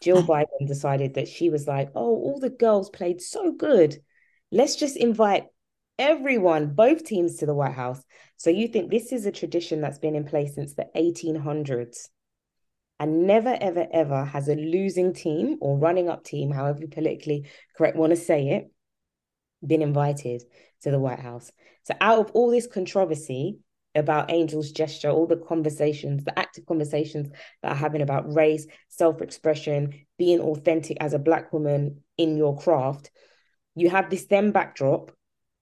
Jill 0.02 0.18
uh-huh. 0.18 0.44
Biden 0.44 0.66
decided 0.66 1.14
that 1.14 1.28
she 1.28 1.50
was 1.50 1.66
like, 1.66 1.90
oh, 1.94 2.16
all 2.16 2.38
the 2.40 2.50
girls 2.50 2.90
played 2.90 3.20
so 3.20 3.52
good. 3.52 3.96
Let's 4.50 4.76
just 4.76 4.96
invite 4.96 5.44
everyone, 5.98 6.74
both 6.74 7.04
teams 7.04 7.36
to 7.36 7.46
the 7.46 7.54
White 7.54 7.74
House. 7.74 8.02
So 8.36 8.50
you 8.50 8.68
think 8.68 8.90
this 8.90 9.12
is 9.12 9.26
a 9.26 9.32
tradition 9.32 9.80
that's 9.80 9.98
been 9.98 10.14
in 10.14 10.24
place 10.24 10.54
since 10.54 10.74
the 10.74 10.86
1800s. 10.96 12.08
And 13.00 13.26
never, 13.26 13.56
ever, 13.60 13.86
ever 13.92 14.24
has 14.24 14.48
a 14.48 14.54
losing 14.54 15.12
team 15.12 15.58
or 15.60 15.78
running 15.78 16.08
up 16.08 16.24
team, 16.24 16.50
however 16.50 16.80
you 16.80 16.88
politically 16.88 17.48
correct 17.76 17.96
want 17.96 18.10
to 18.10 18.16
say 18.16 18.50
it, 18.50 18.70
been 19.66 19.82
invited 19.82 20.42
to 20.82 20.90
the 20.90 21.00
White 21.00 21.18
House. 21.18 21.50
So 21.84 21.94
out 22.00 22.18
of 22.18 22.30
all 22.32 22.50
this 22.50 22.66
controversy, 22.66 23.58
about 23.94 24.30
Angel's 24.30 24.72
gesture, 24.72 25.10
all 25.10 25.26
the 25.26 25.36
conversations, 25.36 26.24
the 26.24 26.38
active 26.38 26.66
conversations 26.66 27.30
that 27.62 27.72
are 27.72 27.76
having 27.76 28.02
about 28.02 28.32
race, 28.34 28.66
self 28.88 29.22
expression, 29.22 30.06
being 30.18 30.40
authentic 30.40 30.96
as 31.00 31.14
a 31.14 31.18
Black 31.18 31.52
woman 31.52 32.02
in 32.16 32.36
your 32.36 32.56
craft, 32.58 33.10
you 33.74 33.90
have 33.90 34.10
this 34.10 34.26
then 34.26 34.50
backdrop 34.52 35.10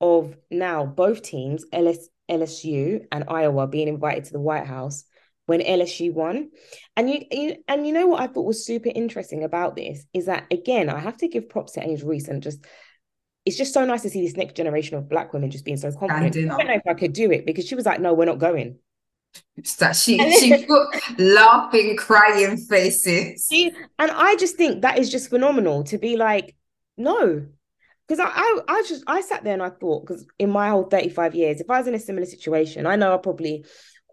of 0.01 0.37
now 0.51 0.85
both 0.85 1.23
teams, 1.23 1.65
LS, 1.73 2.09
LSU 2.31 3.07
and 3.11 3.25
Iowa, 3.29 3.67
being 3.67 3.89
invited 3.89 4.25
to 4.25 4.33
the 4.33 4.41
White 4.41 4.67
House 4.67 5.05
when 5.47 5.61
LSU 5.61 6.13
won. 6.13 6.51
And 6.97 7.11
you, 7.11 7.21
you, 7.31 7.57
and 7.69 7.87
you 7.87 7.93
know 7.93 8.07
what 8.07 8.21
I 8.21 8.27
thought 8.27 8.47
was 8.47 8.67
super 8.67 8.91
interesting 8.95 9.45
about 9.45 9.77
this 9.77 10.05
is 10.13 10.27
that 10.27 10.47
again, 10.51 10.89
I 10.89 10.99
have 10.99 11.17
to 11.19 11.29
give 11.29 11.49
props 11.49 11.73
to 11.73 11.83
Angel 11.83 12.09
Reese 12.09 12.29
and 12.29 12.43
just 12.43 12.65
it's 13.45 13.57
just 13.57 13.75
so 13.75 13.85
nice 13.85 14.03
to 14.03 14.11
see 14.11 14.25
this 14.25 14.37
next 14.37 14.55
generation 14.55 14.97
of 14.97 15.09
black 15.09 15.33
women 15.33 15.51
just 15.51 15.65
being 15.65 15.77
so 15.77 15.91
confident. 15.93 16.37
I 16.37 16.57
don't 16.57 16.67
know 16.67 16.75
if 16.75 16.87
I 16.89 16.95
could 16.95 17.13
do 17.13 17.31
it 17.31 17.45
because 17.47 17.67
she 17.67 17.75
was 17.75 17.87
like, 17.87 18.01
"No, 18.01 18.15
we're 18.15 18.25
not 18.25 18.39
going." 18.39 18.79
that 19.79 19.97
she 19.97 20.19
she 20.39 20.65
put 20.67 21.19
laughing, 21.19 21.97
crying 21.97 22.57
faces. 22.57 23.47
She, 23.51 23.73
and 23.99 24.11
I 24.11 24.37
just 24.37 24.57
think 24.57 24.83
that 24.83 24.99
is 24.99 25.11
just 25.11 25.31
phenomenal 25.31 25.85
to 25.85 25.99
be 25.99 26.17
like, 26.17 26.55
no, 26.97 27.47
because 28.07 28.21
I, 28.21 28.31
I 28.35 28.61
I 28.69 28.83
just 28.89 29.05
I 29.07 29.21
sat 29.21 29.45
there 29.45 29.55
and 29.55 29.63
I 29.63 29.71
thought 29.71 30.07
because 30.07 30.27
in 30.39 30.51
my 30.51 30.69
whole 30.69 30.85
thirty 30.85 31.09
five 31.09 31.35
years, 31.35 31.61
if 31.61 31.71
I 31.71 31.79
was 31.79 31.87
in 31.87 31.95
a 31.95 31.99
similar 31.99 32.27
situation, 32.27 32.87
I 32.87 32.97
know 32.97 33.15
I'd 33.15 33.23
probably 33.23 33.65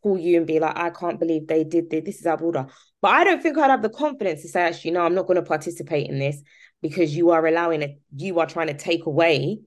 call 0.02 0.18
you 0.18 0.38
and 0.38 0.48
be 0.48 0.60
like, 0.60 0.78
I 0.78 0.90
can't 0.90 1.20
believe 1.20 1.48
they 1.48 1.64
did 1.64 1.90
this. 1.90 2.06
This 2.06 2.20
is 2.20 2.26
our 2.26 2.36
of 2.36 2.42
order. 2.42 2.68
But 3.02 3.10
I 3.10 3.24
don't 3.24 3.42
think 3.42 3.58
I'd 3.58 3.70
have 3.70 3.82
the 3.82 3.90
confidence 3.90 4.42
to 4.42 4.50
say, 4.50 4.62
actually, 4.62 4.92
no, 4.92 5.02
I'm 5.02 5.16
not 5.16 5.28
going 5.28 5.36
to 5.36 5.42
participate 5.42 6.10
in 6.10 6.20
this 6.20 6.42
because 6.82 7.16
you 7.16 7.30
are 7.32 7.46
allowing 7.46 7.82
it, 7.82 8.02
you 8.16 8.40
are 8.40 8.46
trying 8.46 8.68
to 8.68 8.74
take 8.74 9.06
away 9.06 9.60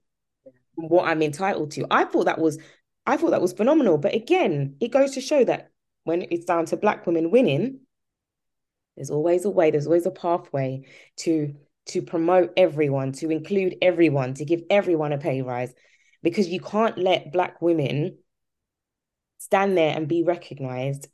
what 0.75 1.07
I'm 1.07 1.21
entitled 1.21 1.71
to. 1.71 1.85
I 1.89 2.05
thought 2.05 2.25
that 2.25 2.39
was 2.39 2.59
I 3.05 3.17
thought 3.17 3.31
that 3.31 3.41
was 3.41 3.53
phenomenal. 3.53 3.97
But 3.97 4.15
again, 4.15 4.77
it 4.79 4.89
goes 4.89 5.11
to 5.11 5.21
show 5.21 5.43
that 5.45 5.71
when 6.03 6.23
it's 6.31 6.45
down 6.45 6.65
to 6.67 6.77
black 6.77 7.05
women 7.05 7.31
winning, 7.31 7.79
there's 8.95 9.09
always 9.09 9.45
a 9.45 9.49
way, 9.49 9.71
there's 9.71 9.87
always 9.87 10.05
a 10.05 10.11
pathway 10.11 10.85
to 11.17 11.55
to 11.87 12.01
promote 12.01 12.53
everyone, 12.55 13.11
to 13.11 13.29
include 13.29 13.75
everyone, 13.81 14.35
to 14.35 14.45
give 14.45 14.61
everyone 14.69 15.11
a 15.11 15.17
pay 15.17 15.41
rise. 15.41 15.73
Because 16.21 16.47
you 16.47 16.61
can't 16.61 16.97
let 16.97 17.33
black 17.33 17.61
women 17.61 18.17
stand 19.37 19.77
there 19.77 19.93
and 19.93 20.07
be 20.07 20.23
recognized 20.23 21.09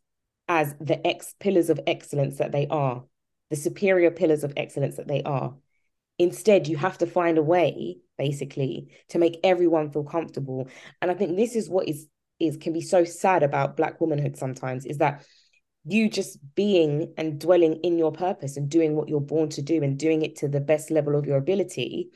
as 0.49 0.75
the 0.81 1.05
ex 1.07 1.35
pillars 1.39 1.69
of 1.69 1.79
excellence 1.87 2.39
that 2.39 2.51
they 2.51 2.67
are, 2.67 3.05
the 3.51 3.55
superior 3.55 4.11
pillars 4.11 4.43
of 4.43 4.51
excellence 4.57 4.97
that 4.97 5.07
they 5.07 5.21
are. 5.23 5.55
Instead, 6.17 6.67
you 6.67 6.75
have 6.75 6.97
to 6.97 7.05
find 7.05 7.37
a 7.37 7.43
way, 7.43 7.99
basically, 8.17 8.89
to 9.09 9.19
make 9.19 9.39
everyone 9.43 9.91
feel 9.91 10.03
comfortable. 10.03 10.67
And 11.01 11.09
I 11.09 11.13
think 11.13 11.37
this 11.37 11.55
is 11.55 11.69
what 11.69 11.87
is 11.87 12.07
is 12.39 12.57
can 12.57 12.73
be 12.73 12.81
so 12.81 13.03
sad 13.03 13.43
about 13.43 13.77
black 13.77 13.99
womanhood 14.01 14.37
sometimes 14.37 14.85
is 14.85 14.97
that 14.97 15.25
you 15.85 16.09
just 16.09 16.37
being 16.55 17.13
and 17.17 17.39
dwelling 17.39 17.75
in 17.83 17.97
your 17.97 18.11
purpose 18.11 18.57
and 18.57 18.69
doing 18.69 18.95
what 18.95 19.09
you're 19.09 19.19
born 19.19 19.49
to 19.49 19.61
do 19.61 19.83
and 19.83 19.97
doing 19.97 20.21
it 20.21 20.37
to 20.37 20.47
the 20.47 20.61
best 20.61 20.89
level 20.89 21.15
of 21.15 21.25
your 21.25 21.37
ability 21.37 22.09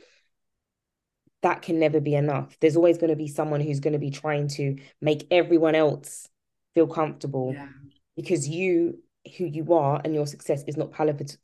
that 1.41 1.61
can 1.61 1.77
never 1.77 1.99
be 1.99 2.15
enough 2.15 2.55
there's 2.61 2.77
always 2.77 2.97
going 2.97 3.09
to 3.09 3.17
be 3.17 3.27
someone 3.27 3.59
who's 3.59 3.81
going 3.81 3.93
to 3.93 3.99
be 3.99 4.11
trying 4.11 4.47
to 4.47 4.77
make 5.01 5.27
everyone 5.29 5.75
else 5.75 6.29
feel 6.73 6.87
comfortable 6.87 7.53
yeah. 7.53 7.67
Because 8.15 8.47
you 8.47 8.99
who 9.37 9.45
you 9.45 9.73
are 9.73 10.01
and 10.03 10.13
your 10.13 10.27
success 10.27 10.63
is 10.67 10.77
not 10.77 10.91
palatable. 10.91 11.35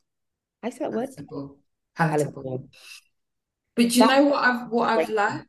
I 0.62 0.70
say 0.70 0.78
that 0.80 0.92
word? 0.92 1.08
Palatable. 1.96 2.68
But 3.76 3.96
you 3.96 4.06
that, 4.06 4.18
know 4.18 4.24
what 4.26 4.44
I've 4.44 4.70
what 4.70 4.88
I've 4.88 5.08
learned 5.08 5.46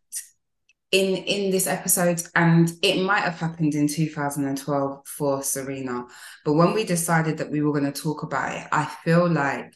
in 0.91 1.15
in 1.15 1.51
this 1.51 1.67
episode, 1.67 2.21
and 2.35 2.71
it 2.81 3.03
might 3.03 3.23
have 3.23 3.39
happened 3.39 3.75
in 3.75 3.87
2012 3.87 5.07
for 5.07 5.43
Serena, 5.43 6.05
but 6.45 6.53
when 6.53 6.73
we 6.73 6.83
decided 6.83 7.37
that 7.37 7.51
we 7.51 7.61
were 7.61 7.71
going 7.71 7.91
to 7.91 8.01
talk 8.01 8.23
about 8.23 8.55
it, 8.55 8.67
I 8.71 8.85
feel 9.03 9.29
like 9.29 9.73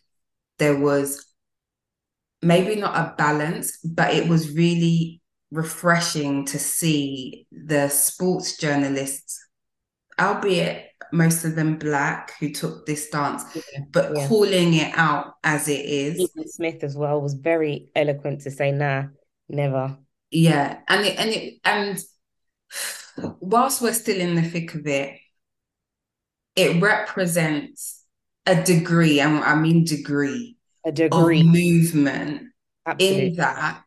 there 0.60 0.78
was 0.78 1.26
maybe 2.42 2.80
not 2.80 2.96
a 2.96 3.16
balance, 3.18 3.78
but 3.80 4.14
it 4.14 4.28
was 4.28 4.52
really 4.52 5.22
refreshing 5.52 6.46
to 6.46 6.60
see 6.60 7.48
the 7.52 7.88
sports 7.90 8.58
journalists, 8.58 9.45
albeit 10.20 10.92
most 11.12 11.46
of 11.46 11.56
them 11.56 11.78
black 11.78 12.34
who 12.40 12.50
took 12.50 12.86
this 12.86 13.08
stance, 13.08 13.44
yeah. 13.56 13.82
but 13.92 14.12
yeah. 14.16 14.28
calling 14.28 14.74
it 14.74 14.92
out 14.96 15.36
as 15.44 15.68
it 15.68 15.86
is. 15.86 16.16
Stephen 16.16 16.50
Smith 16.50 16.84
as 16.84 16.96
well 16.96 17.22
was 17.22 17.34
very 17.34 17.90
eloquent 17.96 18.42
to 18.42 18.52
say, 18.52 18.72
nah, 18.72 19.04
never. 19.50 19.98
Yeah, 20.32 20.80
and 20.88 21.06
it, 21.06 21.18
and 21.18 21.30
it, 21.30 21.54
and 21.64 22.04
whilst 23.40 23.82
we're 23.82 23.94
still 23.94 24.20
in 24.20 24.36
the 24.36 24.42
thick 24.42 24.74
of 24.76 24.86
it, 24.88 25.20
it 26.56 26.82
represents 26.82 28.04
a 28.46 28.62
degree, 28.62 29.20
and 29.20 29.44
I 29.44 29.56
mean 29.56 29.86
degree, 29.86 30.58
a 30.86 30.92
degree 30.92 31.42
of 31.42 31.48
movement 31.48 32.50
Absolutely. 32.86 33.28
in 33.28 33.36
that 33.36 33.82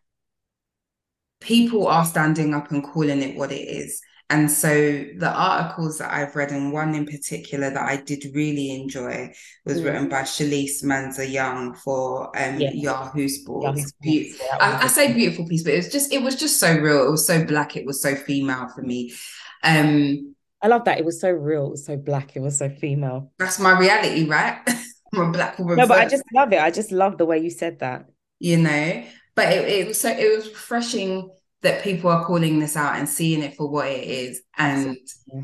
people 1.40 1.86
are 1.86 2.04
standing 2.04 2.54
up 2.54 2.70
and 2.70 2.82
calling 2.82 3.22
it 3.22 3.36
what 3.36 3.52
it 3.52 3.56
is. 3.56 4.00
And 4.30 4.50
so 4.50 4.68
the 4.68 5.32
articles 5.32 5.98
that 5.98 6.12
I've 6.12 6.36
read, 6.36 6.50
and 6.50 6.70
one 6.70 6.94
in 6.94 7.06
particular 7.06 7.70
that 7.70 7.88
I 7.88 7.96
did 7.96 8.24
really 8.34 8.72
enjoy, 8.72 9.32
was 9.64 9.80
mm. 9.80 9.84
written 9.86 10.08
by 10.10 10.22
Shalise 10.22 10.84
Manza 10.84 11.30
Young 11.30 11.74
for 11.74 12.26
um, 12.38 12.60
yeah. 12.60 12.70
Yahoo 12.72 13.26
Sports. 13.26 13.94
Yahoo 14.02 14.24
Sports. 14.24 14.42
I, 14.60 14.82
I, 14.82 14.86
say 14.86 15.14
beautiful 15.14 15.46
piece, 15.46 15.62
but 15.62 15.72
it 15.72 15.76
was 15.76 15.88
just 15.90 16.12
it 16.12 16.22
was 16.22 16.36
just 16.36 16.60
so 16.60 16.76
real. 16.76 17.06
It 17.06 17.10
was 17.10 17.26
so 17.26 17.42
black. 17.44 17.74
It 17.76 17.86
was 17.86 18.02
so 18.02 18.14
female 18.14 18.68
for 18.68 18.82
me. 18.82 19.14
Um, 19.62 20.34
I 20.60 20.68
love 20.68 20.84
that. 20.84 20.98
It 20.98 21.06
was 21.06 21.20
so 21.20 21.30
real. 21.30 21.66
It 21.66 21.70
was 21.70 21.86
so 21.86 21.96
black. 21.96 22.36
It 22.36 22.40
was 22.40 22.58
so 22.58 22.68
female. 22.68 23.32
That's 23.38 23.58
my 23.58 23.78
reality, 23.78 24.26
right? 24.26 24.58
I'm 25.14 25.20
a 25.20 25.30
black 25.30 25.58
woman. 25.58 25.76
No, 25.76 25.86
but 25.86 26.00
I 26.00 26.06
just 26.06 26.24
love 26.34 26.52
it. 26.52 26.60
I 26.60 26.70
just 26.70 26.92
love 26.92 27.16
the 27.16 27.24
way 27.24 27.38
you 27.38 27.48
said 27.48 27.78
that. 27.78 28.06
You 28.40 28.58
know, 28.58 29.04
but 29.34 29.52
it, 29.52 29.68
it 29.68 29.88
was 29.88 30.00
so 30.00 30.10
it 30.10 30.36
was 30.36 30.48
refreshing 30.48 31.30
that 31.62 31.82
people 31.82 32.10
are 32.10 32.24
calling 32.24 32.58
this 32.58 32.76
out 32.76 32.96
and 32.96 33.08
seeing 33.08 33.42
it 33.42 33.56
for 33.56 33.68
what 33.68 33.88
it 33.88 34.04
is 34.04 34.42
and 34.56 34.96
yeah. 35.26 35.42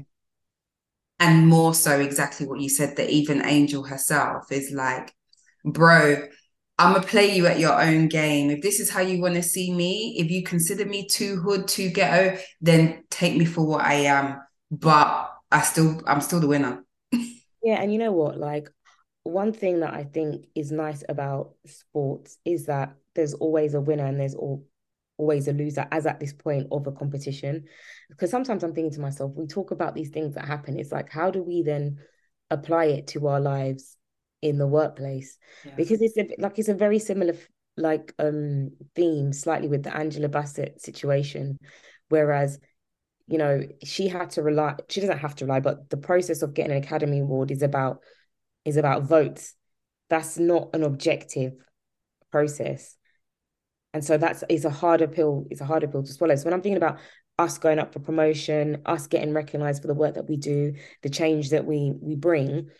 and 1.18 1.48
more 1.48 1.74
so 1.74 1.98
exactly 1.98 2.46
what 2.46 2.60
you 2.60 2.68
said 2.68 2.96
that 2.96 3.10
even 3.10 3.44
angel 3.44 3.82
herself 3.82 4.50
is 4.52 4.70
like 4.72 5.12
bro 5.64 6.16
i'm 6.78 6.92
gonna 6.94 7.06
play 7.06 7.34
you 7.34 7.46
at 7.46 7.58
your 7.58 7.80
own 7.80 8.08
game. 8.08 8.50
If 8.50 8.62
this 8.62 8.80
is 8.80 8.90
how 8.90 9.00
you 9.00 9.20
want 9.20 9.34
to 9.34 9.42
see 9.42 9.72
me 9.72 10.16
if 10.18 10.30
you 10.30 10.42
consider 10.42 10.84
me 10.84 11.06
too 11.06 11.36
hood 11.36 11.68
too 11.68 11.90
ghetto 11.90 12.40
then 12.60 13.04
take 13.10 13.36
me 13.36 13.44
for 13.44 13.66
what 13.66 13.84
i 13.84 13.94
am. 13.94 14.40
But 14.70 15.30
i 15.50 15.60
still 15.62 16.00
i'm 16.06 16.20
still 16.20 16.40
the 16.40 16.48
winner. 16.48 16.84
Yeah 17.62 17.80
and 17.80 17.90
you 17.90 17.98
know 17.98 18.12
what? 18.12 18.36
Like 18.36 18.68
one 19.22 19.54
thing 19.54 19.80
that 19.80 19.94
i 19.94 20.04
think 20.04 20.44
is 20.54 20.70
nice 20.70 21.02
about 21.08 21.54
sports 21.64 22.36
is 22.44 22.66
that 22.66 22.94
there's 23.14 23.32
always 23.32 23.72
a 23.72 23.80
winner 23.80 24.04
and 24.04 24.20
there's 24.20 24.34
all 24.34 24.66
always 25.16 25.48
a 25.48 25.52
loser 25.52 25.86
as 25.90 26.06
at 26.06 26.20
this 26.20 26.32
point 26.32 26.68
of 26.70 26.86
a 26.86 26.92
competition. 26.92 27.64
Because 28.08 28.30
sometimes 28.30 28.62
i'm 28.64 28.74
thinking 28.74 28.94
to 28.94 29.00
myself 29.00 29.32
we 29.34 29.46
talk 29.46 29.70
about 29.70 29.94
these 29.94 30.10
things 30.10 30.34
that 30.34 30.46
happen. 30.46 30.78
It's 30.78 30.92
like 30.92 31.10
how 31.10 31.30
do 31.30 31.42
we 31.42 31.62
then 31.62 31.98
apply 32.50 32.86
it 32.86 33.08
to 33.08 33.26
our 33.28 33.40
lives 33.40 33.96
in 34.42 34.58
the 34.58 34.66
workplace? 34.66 35.38
Yeah. 35.64 35.74
because 35.76 36.02
it's 36.02 36.16
a, 36.16 36.28
like 36.38 36.58
it's 36.58 36.68
a 36.68 36.74
very 36.74 36.98
similar 36.98 37.34
like 37.76 38.14
um 38.18 38.70
theme 38.94 39.32
slightly 39.32 39.68
with 39.68 39.82
the 39.82 39.96
angela 39.96 40.28
bassett 40.28 40.80
situation. 40.80 41.58
Whereas 42.08 42.58
you 43.26 43.38
know 43.38 43.62
she 43.82 44.08
had 44.08 44.30
to 44.30 44.42
rely 44.42 44.74
she 44.88 45.00
doesn't 45.00 45.18
have 45.18 45.34
to 45.34 45.46
rely 45.46 45.58
but 45.58 45.88
the 45.88 45.96
process 45.96 46.42
of 46.42 46.52
getting 46.52 46.72
an 46.72 46.82
academy 46.82 47.20
award 47.20 47.50
is 47.50 47.62
about 47.62 48.00
is 48.64 48.76
about 48.76 49.04
votes. 49.04 49.54
That's 50.10 50.38
not 50.38 50.70
an 50.74 50.82
objective 50.82 51.54
process 52.30 52.96
and 53.94 54.04
so 54.04 54.18
that's 54.18 54.42
it's 54.50 54.64
a 54.64 54.70
harder 54.70 55.06
pill, 55.06 55.46
it's 55.50 55.60
a 55.60 55.64
harder 55.64 55.86
pill 55.86 56.02
to 56.02 56.12
swallow. 56.12 56.34
So 56.34 56.44
when 56.44 56.52
I'm 56.52 56.60
thinking 56.60 56.76
about 56.76 56.98
us 57.38 57.58
going 57.58 57.78
up 57.78 57.92
for 57.92 58.00
promotion, 58.00 58.82
us 58.84 59.06
getting 59.06 59.32
recognized 59.32 59.80
for 59.80 59.88
the 59.88 59.94
work 59.94 60.16
that 60.16 60.28
we 60.28 60.36
do, 60.36 60.74
the 61.02 61.08
change 61.08 61.50
that 61.50 61.64
we 61.64 61.94
we 62.00 62.16
bring, 62.16 62.70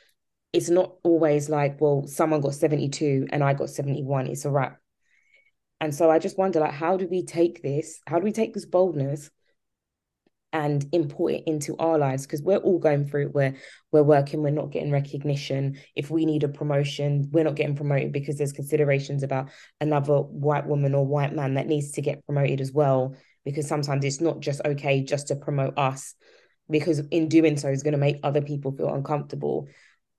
it's 0.53 0.69
not 0.69 0.97
always 1.05 1.49
like, 1.49 1.81
well, 1.81 2.07
someone 2.09 2.41
got 2.41 2.55
72 2.55 3.29
and 3.31 3.45
I 3.45 3.55
got 3.55 3.71
71. 3.71 4.27
It's 4.27 4.45
a 4.45 4.51
wrap. 4.51 4.81
And 5.81 5.95
so 5.95 6.11
I 6.11 6.19
just 6.19 6.37
wonder, 6.37 6.61
like, 6.61 6.73
how 6.73 6.97
do 6.97 7.07
we 7.07 7.25
take 7.25 7.63
this? 7.63 8.01
How 8.07 8.19
do 8.19 8.25
we 8.25 8.33
take 8.33 8.53
this 8.53 8.67
boldness 8.67 9.31
and 10.55 10.87
import 10.93 11.33
it 11.33 11.43
into 11.47 11.77
our 11.79 11.99
lives 11.99 12.25
because 12.25 12.41
we're 12.41 12.59
all 12.59 12.79
going 12.79 13.05
through 13.05 13.27
it 13.27 13.35
where 13.35 13.57
we're 13.91 14.05
working 14.05 14.41
we're 14.41 14.51
not 14.51 14.71
getting 14.71 14.93
recognition. 14.93 15.77
If 15.97 16.11
we 16.11 16.25
need 16.25 16.45
a 16.45 16.49
promotion 16.49 17.29
we're 17.33 17.45
not 17.45 17.57
getting 17.57 17.75
promoted 17.75 18.13
because 18.13 18.39
there's 18.39 18.53
considerations 18.53 19.25
about 19.25 19.51
another 19.81 20.21
white 20.21 20.67
woman 20.67 20.95
or 20.95 21.05
white 21.05 21.35
man 21.35 21.55
that 21.55 21.67
needs 21.67 21.91
to 21.93 22.03
get 22.03 22.25
promoted 22.25 22.61
as 22.61 22.71
well 22.73 23.17
because 23.45 23.67
sometimes 23.67 24.05
it's 24.05 24.21
not 24.21 24.39
just 24.41 24.61
okay 24.65 25.03
just 25.03 25.29
to 25.29 25.37
promote 25.37 25.77
us 25.77 26.15
because 26.71 27.01
in 27.11 27.29
doing 27.29 27.57
so 27.57 27.69
is 27.69 27.83
going 27.83 27.93
to 27.93 27.99
make 27.99 28.21
other 28.23 28.41
people 28.41 28.71
feel 28.71 28.95
uncomfortable. 28.95 29.67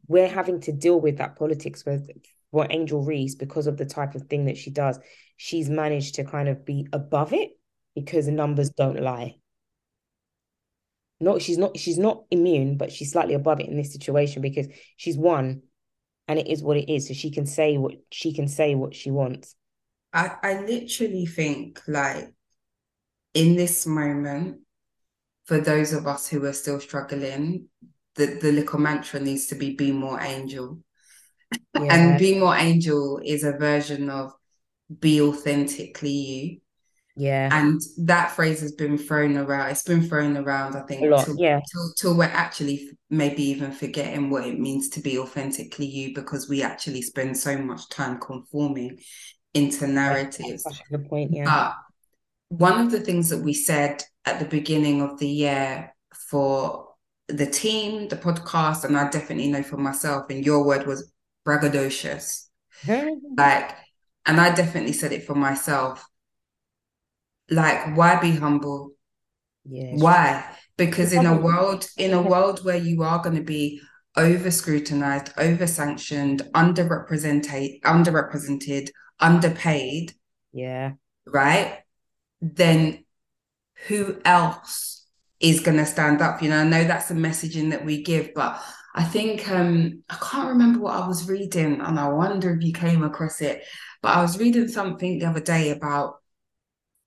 We're 0.08 0.28
having 0.28 0.60
to 0.62 0.74
deal 0.74 1.00
with 1.00 1.18
that 1.18 1.38
politics 1.38 1.86
with 1.86 2.10
what 2.52 2.74
Angel 2.74 3.02
Reese 3.02 3.36
because 3.36 3.68
of 3.68 3.78
the 3.78 3.86
type 3.86 4.16
of 4.16 4.24
thing 4.24 4.46
that 4.46 4.58
she 4.58 4.70
does. 4.70 5.00
She's 5.38 5.70
managed 5.70 6.16
to 6.16 6.26
kind 6.26 6.50
of 6.50 6.66
be 6.66 6.88
above 6.92 7.32
it 7.32 7.52
because 7.96 8.28
numbers 8.28 8.70
don't 8.70 9.02
lie 9.02 9.38
not 11.20 11.42
she's 11.42 11.58
not 11.58 11.78
she's 11.78 11.98
not 11.98 12.24
immune, 12.32 12.78
but 12.78 12.92
she's 12.92 13.12
slightly 13.12 13.34
above 13.34 13.60
it 13.60 13.68
in 13.68 13.78
this 13.78 13.94
situation 13.94 14.42
because 14.42 14.68
she's 14.98 15.18
won 15.18 15.62
and 16.28 16.40
it 16.40 16.48
is 16.48 16.62
what 16.62 16.78
it 16.78 16.92
is. 16.92 17.08
So 17.08 17.14
she 17.14 17.32
can 17.32 17.46
say 17.46 17.78
what 17.78 17.94
she 18.12 18.34
can 18.34 18.48
say 18.48 18.76
what 18.76 18.96
she 18.96 19.12
wants. 19.12 19.56
I, 20.14 20.32
I 20.42 20.62
literally 20.62 21.26
think 21.26 21.82
like 21.88 22.34
in 23.34 23.56
this 23.56 23.86
moment, 23.86 24.60
for 25.46 25.60
those 25.60 25.94
of 25.94 26.08
us 26.08 26.28
who 26.28 26.44
are 26.46 26.54
still 26.54 26.80
struggling, 26.80 27.68
the, 28.16 28.26
the 28.42 28.52
little 28.52 28.80
mantra 28.80 29.20
needs 29.20 29.48
to 29.48 29.56
be 29.56 29.76
be 29.76 29.92
more 29.92 30.20
angel. 30.22 30.80
Yeah. 31.76 31.94
and 31.94 32.20
be 32.20 32.40
more 32.40 32.56
angel 32.56 33.22
is 33.24 33.44
a 33.44 33.52
version 33.52 34.10
of 34.10 34.34
be 35.00 35.22
authentically 35.22 36.10
you 36.10 36.60
yeah. 37.16 37.50
And 37.52 37.82
that 38.00 38.32
phrase 38.32 38.60
has 38.60 38.74
been 38.74 38.98
thrown 38.98 39.38
around. 39.38 39.70
It's 39.70 39.84
been 39.84 40.08
thrown 40.08 40.36
around, 40.36 40.76
I 40.76 40.82
think, 40.82 41.00
till, 41.00 41.36
yeah. 41.38 41.62
till, 41.72 41.94
till 41.98 42.18
we're 42.18 42.26
actually 42.26 42.90
maybe 43.10 43.44
even 43.44 43.72
forgetting 43.72 44.30
what 44.30 44.46
it 44.46 44.60
means 44.60 44.90
to 44.90 45.00
be 45.00 45.18
authentically 45.18 45.86
you 45.86 46.14
because 46.14 46.50
we 46.50 46.62
actually 46.62 47.02
spend 47.02 47.38
so 47.38 47.58
much 47.58 47.88
time 47.90 48.20
conforming 48.20 49.00
into 49.54 49.88
narratives. 49.88 50.64
That's 50.64 50.82
a 50.82 50.98
good 50.98 51.10
point, 51.10 51.32
yeah. 51.32 51.46
But 51.46 51.76
one 52.50 52.82
of 52.82 52.92
the 52.92 53.00
things 53.00 53.30
that 53.30 53.42
we 53.42 53.54
said 53.54 54.04
at 54.26 54.40
the 54.40 54.46
beginning 54.46 55.02
of 55.02 55.18
the 55.18 55.30
year 55.30 55.96
for 56.30 56.90
the 57.30 57.46
team, 57.46 58.10
the 58.10 58.18
podcast, 58.18 58.84
and 58.84 58.98
I 58.98 59.10
definitely 59.10 59.50
know 59.50 59.64
for 59.64 59.78
myself, 59.78 60.30
and 60.30 60.46
your 60.46 60.66
word 60.66 60.86
was 60.86 61.12
braggadocious. 61.48 62.48
like, 63.38 63.72
and 64.26 64.42
I 64.42 64.54
definitely 64.54 64.94
said 64.94 65.14
it 65.14 65.26
for 65.26 65.34
myself 65.34 66.06
like 67.50 67.96
why 67.96 68.20
be 68.20 68.32
humble? 68.32 68.92
Yeah. 69.66 69.94
Why? 69.96 70.46
Because 70.78 71.14
in 71.14 71.26
a 71.26 71.36
world 71.36 71.88
in 71.98 72.14
a 72.14 72.22
world 72.32 72.64
where 72.64 72.78
you 72.78 73.04
are 73.04 73.22
going 73.22 73.36
to 73.36 73.44
be 73.44 73.82
over 74.18 74.52
scrutinized 74.52 75.32
over 75.38 75.68
sanctioned 75.68 76.42
underrepresented 76.54 77.82
underrepresented 77.82 78.90
underpaid 79.20 80.14
yeah. 80.54 80.94
right? 81.26 81.80
Then 82.42 83.04
who 83.88 84.20
else 84.24 85.06
is 85.40 85.60
going 85.60 85.78
to 85.78 85.86
stand 85.86 86.22
up? 86.22 86.42
You 86.42 86.50
know 86.50 86.60
i 86.60 86.64
know 86.64 86.84
that's 86.86 87.10
the 87.10 87.16
messaging 87.16 87.72
that 87.72 87.86
we 87.86 88.04
give 88.04 88.34
but 88.34 88.62
i 88.94 89.04
think 89.04 89.50
um 89.50 90.04
i 90.10 90.16
can't 90.16 90.50
remember 90.50 90.80
what 90.80 90.96
i 90.96 91.06
was 91.06 91.28
reading 91.28 91.82
and 91.82 92.00
i 92.00 92.08
wonder 92.08 92.54
if 92.54 92.64
you 92.64 92.72
came 92.72 93.04
across 93.04 93.42
it 93.42 93.64
but 94.02 94.16
i 94.16 94.22
was 94.22 94.40
reading 94.40 94.70
something 94.70 95.20
the 95.20 95.26
other 95.26 95.42
day 95.42 95.72
about 95.72 96.22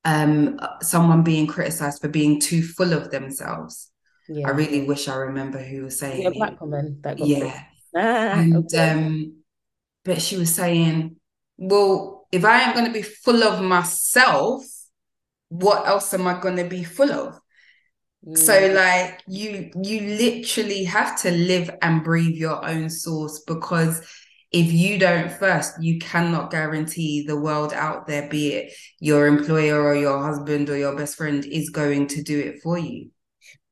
um, 0.09 0.59
someone 0.81 1.23
being 1.23 1.47
criticized 1.47 2.01
for 2.01 2.09
being 2.09 2.41
too 2.41 2.63
full 2.63 2.95
of 2.95 3.11
themselves. 3.11 3.91
Yeah. 4.29 4.49
I 4.49 4.51
really 4.53 4.85
wish 4.85 5.07
I 5.07 5.17
remember 5.17 5.59
who 5.59 5.85
was 5.85 5.99
saying 5.99 6.23
yeah, 6.23 6.31
black 6.31 6.61
woman 6.61 7.01
that 7.03 7.19
yeah. 7.19 7.65
Ah, 7.95 7.99
and 8.39 8.57
okay. 8.57 8.91
um, 8.91 9.43
but 10.05 10.23
she 10.23 10.37
was 10.37 10.55
saying, 10.55 11.17
Well, 11.59 12.27
if 12.33 12.45
I 12.45 12.61
am 12.61 12.75
gonna 12.75 12.93
be 12.93 13.03
full 13.03 13.43
of 13.43 13.63
myself, 13.63 14.65
what 15.51 15.87
else 15.87 16.13
am 16.15 16.27
I 16.27 16.41
gonna 16.41 16.65
be 16.65 16.85
full 16.85 17.13
of? 17.13 17.39
Mm. 18.27 18.39
So 18.39 18.73
like 18.73 19.23
you 19.27 19.71
you 19.83 20.01
literally 20.17 20.85
have 20.85 21.21
to 21.23 21.31
live 21.31 21.71
and 21.83 22.03
breathe 22.03 22.37
your 22.37 22.67
own 22.67 22.89
source 22.89 23.43
because 23.47 24.01
if 24.51 24.73
you 24.73 24.99
don't 24.99 25.31
first, 25.31 25.83
you 25.83 25.99
cannot 25.99 26.51
guarantee 26.51 27.25
the 27.27 27.39
world 27.39 27.73
out 27.73 28.07
there, 28.07 28.29
be 28.29 28.55
it 28.55 28.73
your 28.99 29.27
employer 29.27 29.83
or 29.83 29.95
your 29.95 30.23
husband 30.23 30.71
or 30.71 30.77
your 30.77 30.97
best 30.97 31.17
friend, 31.17 31.45
is 31.45 31.69
going 31.71 32.07
to 32.09 32.23
do 32.23 32.39
it 32.39 32.63
for 32.63 32.79
you. 32.79 33.11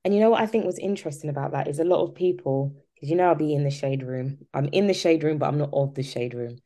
And 0.04 0.14
you 0.14 0.20
know 0.20 0.30
what 0.30 0.42
I 0.42 0.46
think 0.46 0.66
was 0.66 0.78
interesting 0.78 1.30
about 1.30 1.52
that 1.52 1.66
is 1.66 1.78
a 1.78 1.84
lot 1.84 2.04
of 2.04 2.14
people, 2.14 2.76
because 2.94 3.08
you 3.08 3.16
know 3.16 3.28
I'll 3.28 3.34
be 3.34 3.54
in 3.54 3.64
the 3.64 3.70
shade 3.70 4.02
room. 4.02 4.38
I'm 4.52 4.66
in 4.66 4.86
the 4.86 4.94
shade 4.94 5.24
room, 5.24 5.38
but 5.38 5.46
I'm 5.46 5.58
not 5.58 5.70
of 5.72 5.94
the 5.94 6.02
shade 6.02 6.34
room. 6.34 6.58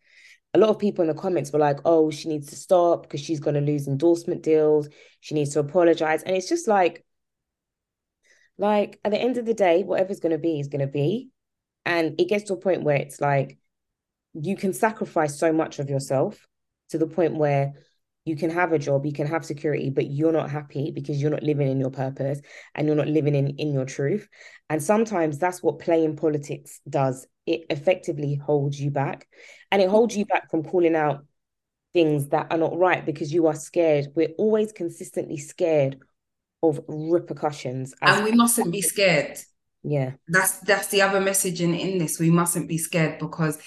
A 0.52 0.58
lot 0.58 0.70
of 0.70 0.80
people 0.80 1.02
in 1.02 1.08
the 1.08 1.14
comments 1.14 1.52
were 1.52 1.60
like, 1.60 1.78
oh, 1.84 2.10
she 2.10 2.28
needs 2.28 2.48
to 2.48 2.56
stop 2.56 3.04
because 3.04 3.20
she's 3.20 3.38
going 3.38 3.54
to 3.54 3.60
lose 3.60 3.86
endorsement 3.86 4.42
deals. 4.42 4.88
She 5.20 5.36
needs 5.36 5.52
to 5.52 5.60
apologize. 5.60 6.24
And 6.24 6.36
it's 6.36 6.48
just 6.48 6.66
like, 6.66 7.04
like 8.58 8.98
at 9.04 9.12
the 9.12 9.20
end 9.20 9.38
of 9.38 9.46
the 9.46 9.54
day, 9.54 9.84
whatever's 9.84 10.18
going 10.18 10.32
to 10.32 10.38
be 10.38 10.58
is 10.58 10.66
going 10.66 10.80
to 10.80 10.88
be. 10.88 11.30
And 11.86 12.20
it 12.20 12.28
gets 12.28 12.44
to 12.44 12.54
a 12.54 12.56
point 12.56 12.82
where 12.82 12.96
it's 12.96 13.20
like, 13.20 13.59
you 14.34 14.56
can 14.56 14.72
sacrifice 14.72 15.38
so 15.38 15.52
much 15.52 15.78
of 15.78 15.88
yourself 15.88 16.46
to 16.90 16.98
the 16.98 17.06
point 17.06 17.34
where 17.36 17.74
you 18.24 18.36
can 18.36 18.50
have 18.50 18.72
a 18.72 18.78
job, 18.78 19.06
you 19.06 19.12
can 19.12 19.26
have 19.26 19.44
security, 19.44 19.90
but 19.90 20.10
you're 20.10 20.32
not 20.32 20.50
happy 20.50 20.90
because 20.90 21.20
you're 21.20 21.30
not 21.30 21.42
living 21.42 21.68
in 21.68 21.80
your 21.80 21.90
purpose 21.90 22.40
and 22.74 22.86
you're 22.86 22.96
not 22.96 23.08
living 23.08 23.34
in, 23.34 23.48
in 23.56 23.72
your 23.72 23.86
truth. 23.86 24.28
And 24.68 24.82
sometimes 24.82 25.38
that's 25.38 25.62
what 25.62 25.78
playing 25.78 26.16
politics 26.16 26.80
does. 26.88 27.26
It 27.46 27.62
effectively 27.70 28.34
holds 28.34 28.78
you 28.80 28.90
back 28.90 29.26
and 29.72 29.80
it 29.80 29.88
holds 29.88 30.16
you 30.16 30.26
back 30.26 30.50
from 30.50 30.62
calling 30.62 30.94
out 30.94 31.24
things 31.92 32.28
that 32.28 32.48
are 32.50 32.58
not 32.58 32.78
right 32.78 33.04
because 33.04 33.32
you 33.32 33.46
are 33.46 33.54
scared. 33.54 34.08
We're 34.14 34.34
always 34.36 34.72
consistently 34.72 35.38
scared 35.38 35.98
of 36.62 36.80
repercussions. 36.86 37.94
And 38.02 38.22
we 38.24 38.32
mustn't 38.32 38.70
be 38.70 38.82
scared. 38.82 39.38
Yeah. 39.82 40.12
That's 40.28 40.58
that's 40.60 40.88
the 40.88 41.02
other 41.02 41.20
message 41.20 41.62
in, 41.62 41.74
in 41.74 41.98
this. 41.98 42.20
We 42.20 42.30
mustn't 42.30 42.68
be 42.68 42.78
scared 42.78 43.18
because 43.18 43.58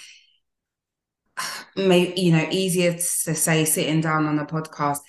may 1.76 2.14
you 2.16 2.32
know, 2.32 2.48
easier 2.52 2.94
to 2.94 3.00
say 3.00 3.66
sitting 3.66 4.02
down 4.02 4.26
on 4.26 4.40
a 4.40 4.46
podcast. 4.46 5.00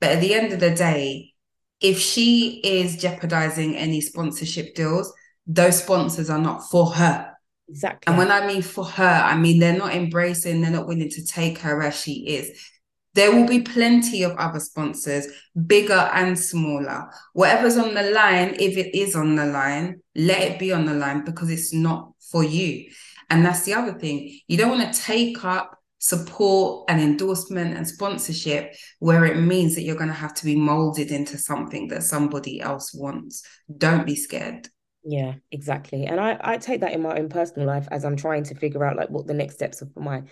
But 0.00 0.12
at 0.12 0.20
the 0.20 0.34
end 0.34 0.52
of 0.52 0.60
the 0.60 0.74
day, 0.74 1.32
if 1.80 1.98
she 1.98 2.60
is 2.64 2.96
jeopardizing 2.96 3.76
any 3.76 4.00
sponsorship 4.00 4.74
deals, 4.74 5.12
those 5.46 5.82
sponsors 5.82 6.30
are 6.30 6.38
not 6.38 6.68
for 6.70 6.86
her. 6.92 7.30
Exactly. 7.68 8.00
And 8.06 8.18
when 8.18 8.30
I 8.30 8.46
mean 8.46 8.62
for 8.62 8.84
her, 8.84 9.04
I 9.04 9.36
mean 9.36 9.58
they're 9.58 9.76
not 9.76 9.94
embracing, 9.94 10.60
they're 10.60 10.70
not 10.70 10.86
willing 10.86 11.10
to 11.10 11.26
take 11.26 11.58
her 11.58 11.82
as 11.82 12.00
she 12.00 12.26
is. 12.26 12.70
There 13.14 13.30
will 13.30 13.46
be 13.46 13.60
plenty 13.60 14.24
of 14.24 14.32
other 14.32 14.58
sponsors, 14.58 15.28
bigger 15.66 16.10
and 16.12 16.36
smaller. 16.38 17.08
Whatever's 17.32 17.76
on 17.76 17.94
the 17.94 18.10
line, 18.10 18.56
if 18.58 18.76
it 18.76 18.96
is 18.96 19.14
on 19.14 19.36
the 19.36 19.46
line, 19.46 20.00
let 20.16 20.42
it 20.42 20.58
be 20.58 20.72
on 20.72 20.84
the 20.84 20.94
line 20.94 21.24
because 21.24 21.48
it's 21.48 21.72
not 21.72 22.12
for 22.18 22.42
you. 22.42 22.90
And 23.30 23.44
that's 23.44 23.64
the 23.64 23.74
other 23.74 23.98
thing. 23.98 24.38
You 24.48 24.56
don't 24.56 24.76
want 24.78 24.92
to 24.92 25.00
take 25.00 25.44
up 25.44 25.78
support 25.98 26.84
and 26.90 27.00
endorsement 27.00 27.74
and 27.76 27.88
sponsorship 27.88 28.74
where 28.98 29.24
it 29.24 29.38
means 29.38 29.74
that 29.74 29.82
you're 29.82 29.96
going 29.96 30.08
to 30.08 30.14
have 30.14 30.34
to 30.34 30.44
be 30.44 30.54
molded 30.54 31.10
into 31.10 31.38
something 31.38 31.88
that 31.88 32.02
somebody 32.02 32.60
else 32.60 32.92
wants. 32.94 33.42
Don't 33.78 34.04
be 34.04 34.14
scared. 34.14 34.68
Yeah, 35.02 35.34
exactly. 35.50 36.04
And 36.04 36.20
I, 36.20 36.38
I 36.40 36.58
take 36.58 36.80
that 36.80 36.92
in 36.92 37.02
my 37.02 37.18
own 37.18 37.28
personal 37.28 37.66
life 37.66 37.88
as 37.90 38.04
I'm 38.04 38.16
trying 38.16 38.44
to 38.44 38.54
figure 38.54 38.84
out 38.84 38.96
like 38.96 39.10
what 39.10 39.26
the 39.26 39.34
next 39.34 39.54
steps 39.54 39.82
are 39.82 39.88
for 39.94 40.00
my 40.00 40.22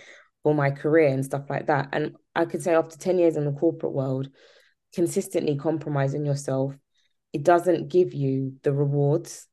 for 0.42 0.54
my 0.54 0.70
career 0.70 1.08
and 1.08 1.24
stuff 1.24 1.48
like 1.48 1.68
that. 1.68 1.88
And 1.92 2.16
I 2.34 2.44
could 2.44 2.62
say 2.62 2.74
after 2.74 2.98
10 2.98 3.18
years 3.18 3.36
in 3.36 3.44
the 3.44 3.52
corporate 3.52 3.92
world, 3.92 4.28
consistently 4.92 5.56
compromising 5.56 6.26
yourself, 6.26 6.74
it 7.32 7.44
doesn't 7.44 7.88
give 7.88 8.12
you 8.12 8.54
the 8.62 8.72
rewards 8.72 9.46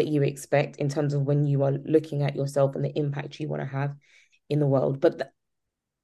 that 0.00 0.08
you 0.08 0.22
expect 0.22 0.76
in 0.76 0.88
terms 0.88 1.12
of 1.12 1.22
when 1.22 1.44
you 1.44 1.62
are 1.62 1.72
looking 1.72 2.22
at 2.22 2.34
yourself 2.34 2.74
and 2.74 2.82
the 2.82 2.98
impact 2.98 3.38
you 3.38 3.48
want 3.48 3.60
to 3.60 3.68
have 3.68 3.94
in 4.48 4.58
the 4.58 4.66
world. 4.66 4.98
But 4.98 5.18
the, 5.18 5.30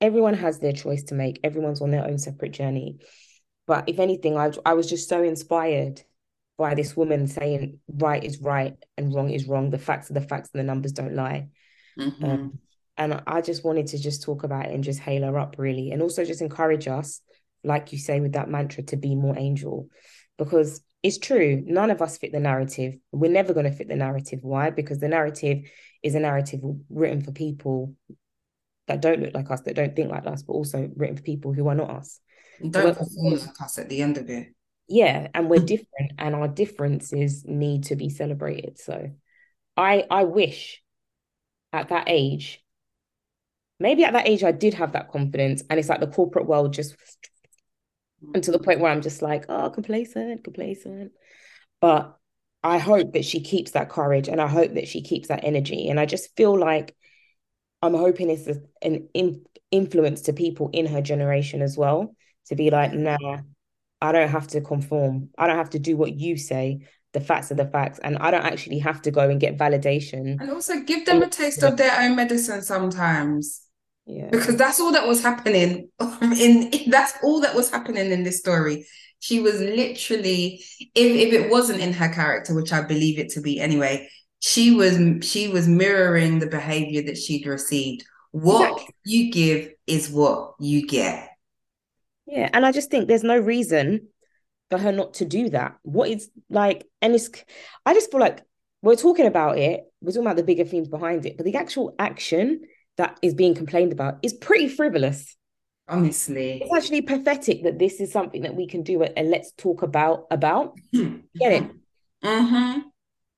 everyone 0.03 0.35
has 0.35 0.59
their 0.59 0.75
choice 0.75 1.05
to 1.05 1.15
make. 1.15 1.41
Everyone's 1.43 1.81
on 1.81 1.91
their 1.91 2.07
own 2.07 2.19
separate 2.19 2.53
journey. 2.53 2.99
But 3.67 3.89
if 3.89 3.99
anything, 3.99 4.37
I, 4.37 4.53
I 4.67 4.75
was 4.75 4.87
just 4.87 5.09
so 5.09 5.23
inspired 5.23 6.03
by 6.59 6.75
this 6.75 6.95
woman 6.95 7.27
saying 7.27 7.81
right 7.89 8.23
is 8.23 8.41
right 8.41 8.77
and 8.99 9.15
wrong 9.15 9.31
is 9.31 9.49
wrong. 9.49 9.71
The 9.71 9.79
facts 9.79 10.11
are 10.11 10.15
the 10.15 10.21
facts 10.21 10.51
and 10.53 10.61
the 10.61 10.65
numbers 10.65 10.93
don't 10.93 11.15
lie. 11.15 11.49
Mm-hmm. 11.99 12.25
Um, 12.25 12.59
and 12.99 13.23
I 13.27 13.41
just 13.41 13.65
wanted 13.65 13.89
to 13.89 13.99
just 13.99 14.23
talk 14.23 14.45
about 14.45 14.67
it 14.67 14.75
and 14.75 14.85
just 14.85 15.01
hail 15.01 15.23
her 15.23 15.39
up 15.39 15.57
really. 15.59 15.91
And 15.91 16.03
also 16.03 16.25
just 16.25 16.43
encourage 16.43 16.87
us, 16.87 17.23
like 17.65 17.93
you 17.93 17.99
say 17.99 18.21
with 18.21 18.33
that 18.33 18.51
mantra, 18.51 18.83
to 18.85 18.97
be 18.97 19.15
more 19.15 19.39
angel. 19.39 19.89
Because 20.39 20.83
it's 21.07 21.19
true, 21.19 21.63
none 21.65 21.93
of 21.93 22.03
us 22.03 22.19
fit 22.19 22.33
the 22.33 22.41
narrative. 22.41 22.97
We're 23.13 23.31
never 23.31 23.55
going 23.55 23.71
to 23.71 23.71
fit 23.71 23.87
the 23.87 23.95
narrative. 23.95 24.41
Why? 24.43 24.71
Because 24.71 24.99
the 24.99 25.07
narrative 25.07 25.63
is 26.03 26.17
a 26.17 26.19
narrative 26.19 26.61
written 26.91 27.21
for 27.21 27.31
people 27.31 27.95
that 28.89 29.01
don't 29.03 29.21
look 29.21 29.33
like 29.33 29.49
us, 29.53 29.61
that 29.61 29.77
don't 29.77 29.95
think 29.95 30.11
like 30.11 30.27
us, 30.27 30.43
but 30.43 30.55
also 30.55 30.91
written 30.97 31.17
for 31.17 31.23
people 31.23 31.53
who 31.53 31.69
are 31.69 31.77
not 31.77 31.91
us. 31.91 32.19
Don't 32.61 32.99
perform 32.99 33.35
like 33.35 33.61
us 33.61 33.79
at 33.79 33.89
the 33.89 34.03
end 34.03 34.19
of 34.19 34.29
it. 34.29 34.49
Yeah, 34.89 35.29
and 35.33 35.49
we're 35.49 35.61
different, 35.65 36.15
and 36.19 36.35
our 36.35 36.49
differences 36.49 37.45
need 37.45 37.85
to 37.85 37.95
be 37.95 38.11
celebrated. 38.11 38.77
So, 38.81 39.13
I 39.77 40.07
I 40.11 40.25
wish 40.25 40.83
at 41.73 41.91
that 41.91 42.07
age 42.09 42.65
maybe 43.79 44.05
at 44.05 44.15
that 44.15 44.27
age 44.27 44.43
I 44.43 44.53
did 44.53 44.75
have 44.75 44.93
that 44.93 45.13
confidence, 45.13 45.63
and 45.71 45.79
it's 45.79 45.89
like 45.89 46.01
the 46.01 46.09
corporate 46.09 46.47
world 46.47 46.73
just 46.73 46.97
and 48.35 48.43
to 48.45 48.53
the 48.53 48.59
point 48.59 48.81
where 48.81 48.93
I'm 48.93 49.03
just 49.03 49.23
like, 49.23 49.47
oh, 49.49 49.71
complacent, 49.71 50.45
complacent. 50.45 51.13
But 51.81 52.17
I 52.63 52.79
hope 52.79 53.13
that 53.13 53.25
she 53.25 53.41
keeps 53.41 53.73
that 53.73 53.91
courage 53.91 54.29
and 54.29 54.41
I 54.41 54.47
hope 54.47 54.75
that 54.75 54.89
she 54.89 55.03
keeps 55.03 55.29
that 55.29 55.45
energy. 55.45 55.89
And 55.89 56.01
I 56.01 56.07
just 56.07 56.35
feel 56.37 56.59
like 56.59 56.97
I'm 57.83 57.95
hoping 57.95 58.31
it's 58.31 58.49
an 58.83 59.09
in, 59.15 59.45
influence 59.71 60.23
to 60.23 60.33
people 60.33 60.71
in 60.73 60.87
her 60.87 61.01
generation 61.01 61.63
as 61.63 61.77
well 61.77 62.15
to 62.47 62.57
be 62.57 62.71
like, 62.71 62.93
nah, 62.93 63.39
I 64.01 64.13
don't 64.13 64.29
have 64.29 64.49
to 64.49 64.61
conform. 64.61 65.31
I 65.39 65.47
don't 65.47 65.57
have 65.57 65.71
to 65.71 65.79
do 65.79 65.97
what 65.97 66.15
you 66.15 66.37
say. 66.37 66.81
The 67.13 67.21
facts 67.21 67.51
are 67.51 67.57
the 67.57 67.67
facts. 67.67 67.99
And 68.03 68.19
I 68.19 68.31
don't 68.31 68.45
actually 68.45 68.81
have 68.81 69.03
to 69.03 69.11
go 69.11 69.29
and 69.29 69.41
get 69.41 69.57
validation. 69.57 70.41
And 70.41 70.51
also 70.51 70.81
give 70.81 71.07
them 71.07 71.23
a 71.23 71.29
taste 71.29 71.63
of 71.63 71.77
their 71.77 72.01
own 72.01 72.17
medicine 72.17 72.63
sometimes. 72.63 73.66
Yeah. 74.07 74.29
Because 74.31 74.57
that's 74.57 74.81
all 74.81 74.93
that 74.93 75.07
was 75.07 75.23
happening 75.23 75.91
um, 75.99 76.33
in, 76.33 76.69
in 76.73 76.91
that's 76.91 77.15
all 77.23 77.41
that 77.41 77.55
was 77.55 77.71
happening 77.71 78.13
in 78.13 78.23
this 78.23 78.39
story. 78.39 78.87
She 79.19 79.41
was 79.41 79.61
literally, 79.61 80.63
if, 80.81 80.91
if 80.95 81.33
it 81.33 81.51
wasn't 81.51 81.81
in 81.81 81.93
her 81.95 82.09
character, 82.13 82.55
which 82.55 82.73
I 82.73 82.83
believe 82.83 83.19
it 83.19 83.31
to 83.31 83.41
be 83.41 83.59
anyway, 83.59 84.09
she 84.41 84.73
was 84.75 84.99
she 85.27 85.49
was 85.49 85.67
mirroring 85.67 86.39
the 86.39 86.47
behavior 86.47 87.03
that 87.03 87.17
she'd 87.17 87.47
received. 87.47 88.05
What 88.31 88.73
exactly. 88.73 88.95
you 89.05 89.33
give 89.33 89.73
is 89.87 90.11
what 90.11 90.55
you 90.61 90.87
get. 90.87 91.31
Yeah, 92.27 92.51
and 92.53 92.67
I 92.67 92.73
just 92.73 92.91
think 92.91 93.09
there's 93.09 93.25
no 93.25 93.39
reason 93.39 94.09
for 94.71 94.79
her 94.79 94.93
not 94.93 95.15
to 95.15 95.25
do 95.25 95.49
that. 95.51 95.77
What 95.83 96.11
is 96.11 96.29
like, 96.51 96.87
and 97.01 97.15
it's 97.15 97.31
I 97.85 97.95
just 97.95 98.11
feel 98.11 98.21
like 98.21 98.43
we're 98.83 98.97
talking 98.97 99.27
about 99.27 99.59
it, 99.59 99.85
we're 100.01 100.13
talking 100.13 100.27
about 100.27 100.37
the 100.37 100.45
bigger 100.45 100.65
themes 100.65 100.89
behind 100.89 101.25
it, 101.25 101.37
but 101.37 101.47
the 101.47 101.57
actual 101.57 101.95
action 101.99 102.61
that 102.97 103.19
is 103.23 103.35
being 103.35 103.55
complained 103.55 103.93
about 103.93 104.19
is 104.23 104.33
pretty 104.33 104.69
frivolous. 104.69 105.37
Honestly, 105.89 106.63
it's 106.63 106.75
actually 106.75 107.03
pathetic 107.03 107.63
that 107.63 107.79
this 107.79 108.01
is 108.01 108.11
something 108.11 108.43
that 108.43 108.57
we 108.57 108.67
can 108.67 108.83
do 108.83 109.03
and 109.03 109.31
let's 109.31 109.53
talk 109.53 109.83
about 109.83 110.27
about. 110.31 110.75
Hmm. 110.93 111.19
Get 111.39 111.53
it? 111.53 111.71
Mm-hmm. 112.25 112.81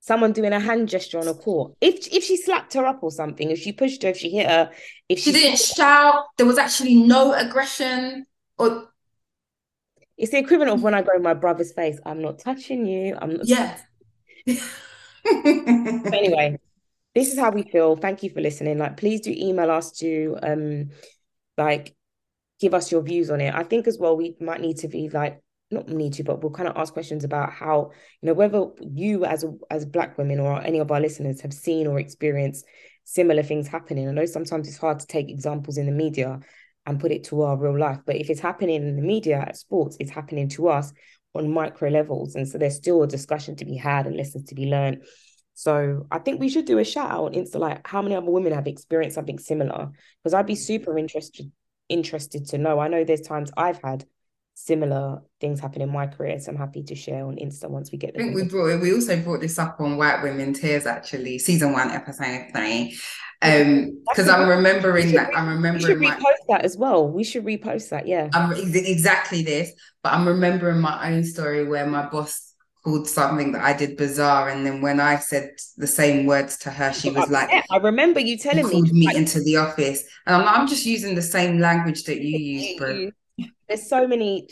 Someone 0.00 0.32
doing 0.32 0.54
a 0.54 0.60
hand 0.60 0.88
gesture 0.88 1.18
on 1.18 1.28
a 1.28 1.34
court. 1.34 1.74
If 1.80 2.08
if 2.12 2.24
she 2.24 2.36
slapped 2.38 2.72
her 2.74 2.86
up 2.86 3.02
or 3.02 3.10
something, 3.10 3.50
if 3.50 3.58
she 3.58 3.72
pushed 3.72 4.02
her, 4.02 4.10
if 4.10 4.16
she 4.16 4.30
hit 4.30 4.48
her, 4.48 4.70
if 5.08 5.18
she, 5.18 5.32
she 5.32 5.32
didn't 5.32 5.58
shout, 5.58 6.24
there 6.38 6.46
was 6.46 6.56
actually 6.58 6.94
no 6.94 7.34
aggression 7.34 8.24
or. 8.56 8.88
It's 10.16 10.32
the 10.32 10.38
equivalent 10.38 10.72
of 10.72 10.82
when 10.82 10.94
I 10.94 11.02
go 11.02 11.12
in 11.14 11.22
my 11.22 11.34
brother's 11.34 11.72
face. 11.72 12.00
I'm 12.04 12.22
not 12.22 12.40
touching 12.40 12.86
you. 12.86 13.16
I'm 13.20 13.34
not. 13.34 13.46
Yeah. 13.46 13.78
anyway, 15.26 16.58
this 17.18 17.32
is 17.32 17.38
how 17.38 17.50
we 17.50 17.62
feel. 17.64 17.96
Thank 17.96 18.22
you 18.22 18.30
for 18.30 18.40
listening. 18.40 18.78
Like, 18.78 18.96
please 18.96 19.20
do 19.20 19.34
email 19.36 19.70
us 19.70 19.92
to 19.98 20.36
um 20.42 20.90
like 21.56 21.94
give 22.60 22.74
us 22.74 22.90
your 22.92 23.02
views 23.02 23.30
on 23.30 23.40
it. 23.40 23.54
I 23.54 23.64
think 23.64 23.86
as 23.86 23.98
well 23.98 24.16
we 24.16 24.36
might 24.40 24.60
need 24.60 24.78
to 24.78 24.88
be 24.88 25.08
like 25.08 25.40
not 25.70 25.88
need 25.88 26.14
to, 26.14 26.24
but 26.24 26.42
we'll 26.42 26.52
kind 26.52 26.68
of 26.68 26.76
ask 26.76 26.92
questions 26.92 27.24
about 27.24 27.52
how, 27.52 27.90
you 28.22 28.26
know, 28.26 28.34
whether 28.34 28.68
you 28.80 29.24
as 29.24 29.44
as 29.70 29.84
black 29.84 30.16
women 30.16 30.40
or 30.40 30.62
any 30.62 30.78
of 30.78 30.90
our 30.90 31.00
listeners 31.00 31.40
have 31.40 31.52
seen 31.52 31.86
or 31.86 31.98
experienced 31.98 32.64
similar 33.04 33.42
things 33.42 33.68
happening. 33.68 34.08
I 34.08 34.12
know 34.12 34.26
sometimes 34.26 34.68
it's 34.68 34.78
hard 34.78 35.00
to 35.00 35.06
take 35.06 35.28
examples 35.28 35.76
in 35.76 35.86
the 35.86 35.92
media 35.92 36.40
and 36.86 37.00
put 37.00 37.12
it 37.12 37.24
to 37.24 37.42
our 37.42 37.56
real 37.56 37.78
life, 37.78 38.00
but 38.06 38.16
if 38.16 38.30
it's 38.30 38.40
happening 38.40 38.76
in 38.76 38.96
the 38.96 39.02
media 39.02 39.40
at 39.40 39.56
sports, 39.56 39.96
it's 40.00 40.10
happening 40.10 40.48
to 40.50 40.68
us 40.68 40.92
on 41.34 41.52
micro 41.52 41.90
levels. 41.90 42.34
And 42.34 42.48
so 42.48 42.56
there's 42.56 42.76
still 42.76 43.02
a 43.02 43.06
discussion 43.06 43.56
to 43.56 43.66
be 43.66 43.76
had 43.76 44.06
and 44.06 44.16
lessons 44.16 44.48
to 44.48 44.54
be 44.54 44.66
learned 44.66 45.02
so 45.58 46.06
I 46.12 46.20
think 46.20 46.38
we 46.38 46.48
should 46.48 46.66
do 46.66 46.78
a 46.78 46.84
shout 46.84 47.10
out 47.10 47.24
on 47.24 47.32
Insta, 47.32 47.56
like 47.56 47.84
how 47.84 48.00
many 48.00 48.14
other 48.14 48.30
women 48.30 48.52
have 48.52 48.68
experienced 48.68 49.16
something 49.16 49.40
similar? 49.40 49.90
Because 50.22 50.32
I'd 50.32 50.46
be 50.46 50.54
super 50.54 50.96
interested 50.96 51.50
interested 51.88 52.46
to 52.50 52.58
know. 52.58 52.78
I 52.78 52.86
know 52.86 53.02
there's 53.02 53.22
times 53.22 53.50
I've 53.56 53.82
had 53.82 54.04
similar 54.54 55.20
things 55.40 55.58
happen 55.58 55.82
in 55.82 55.90
my 55.90 56.06
career, 56.06 56.38
so 56.38 56.52
I'm 56.52 56.58
happy 56.58 56.84
to 56.84 56.94
share 56.94 57.26
on 57.26 57.38
Insta 57.38 57.68
once 57.68 57.90
we 57.90 57.98
get. 57.98 58.14
I 58.14 58.18
think 58.18 58.36
we 58.36 58.44
brought 58.44 58.80
we 58.80 58.94
also 58.94 59.20
brought 59.20 59.40
this 59.40 59.58
up 59.58 59.80
on 59.80 59.96
White 59.96 60.22
Women 60.22 60.52
Tears 60.52 60.86
actually, 60.86 61.40
season 61.40 61.72
one, 61.72 61.90
episode 61.90 62.50
three. 62.54 62.96
Um, 63.42 64.00
because 64.08 64.28
I'm 64.28 64.48
remembering 64.48 65.10
that 65.14 65.36
I'm 65.36 65.48
remembering. 65.48 65.98
We 65.98 66.06
should 66.06 66.18
repost 66.18 66.20
my, 66.20 66.34
that 66.50 66.64
as 66.64 66.76
well. 66.76 67.10
We 67.10 67.24
should 67.24 67.44
repost 67.44 67.88
that. 67.88 68.06
Yeah. 68.06 68.28
I'm 68.32 68.52
exactly 68.52 69.42
this, 69.42 69.72
but 70.04 70.12
I'm 70.12 70.28
remembering 70.28 70.80
my 70.80 71.10
own 71.10 71.24
story 71.24 71.66
where 71.66 71.84
my 71.84 72.08
boss 72.08 72.48
called 72.82 73.08
something 73.08 73.52
that 73.52 73.62
I 73.62 73.72
did 73.72 73.96
bizarre, 73.96 74.48
and 74.48 74.64
then 74.64 74.80
when 74.80 75.00
I 75.00 75.16
said 75.16 75.50
the 75.76 75.86
same 75.86 76.26
words 76.26 76.58
to 76.58 76.70
her, 76.70 76.92
she 76.92 77.10
was 77.10 77.30
like, 77.30 77.50
"I 77.70 77.76
remember 77.78 78.20
you 78.20 78.38
telling 78.38 78.66
me." 78.66 78.72
Called 78.72 78.92
me 78.92 79.06
like, 79.06 79.16
into 79.16 79.40
the 79.42 79.56
office, 79.56 80.04
and 80.26 80.36
I'm 80.36 80.44
like, 80.44 80.58
"I'm 80.58 80.66
just 80.66 80.86
using 80.86 81.14
the 81.14 81.22
same 81.22 81.58
language 81.58 82.04
that 82.04 82.20
you 82.20 82.38
use, 82.38 82.78
bro." 82.78 83.10
There's 83.68 83.88
so 83.88 84.06
many. 84.06 84.48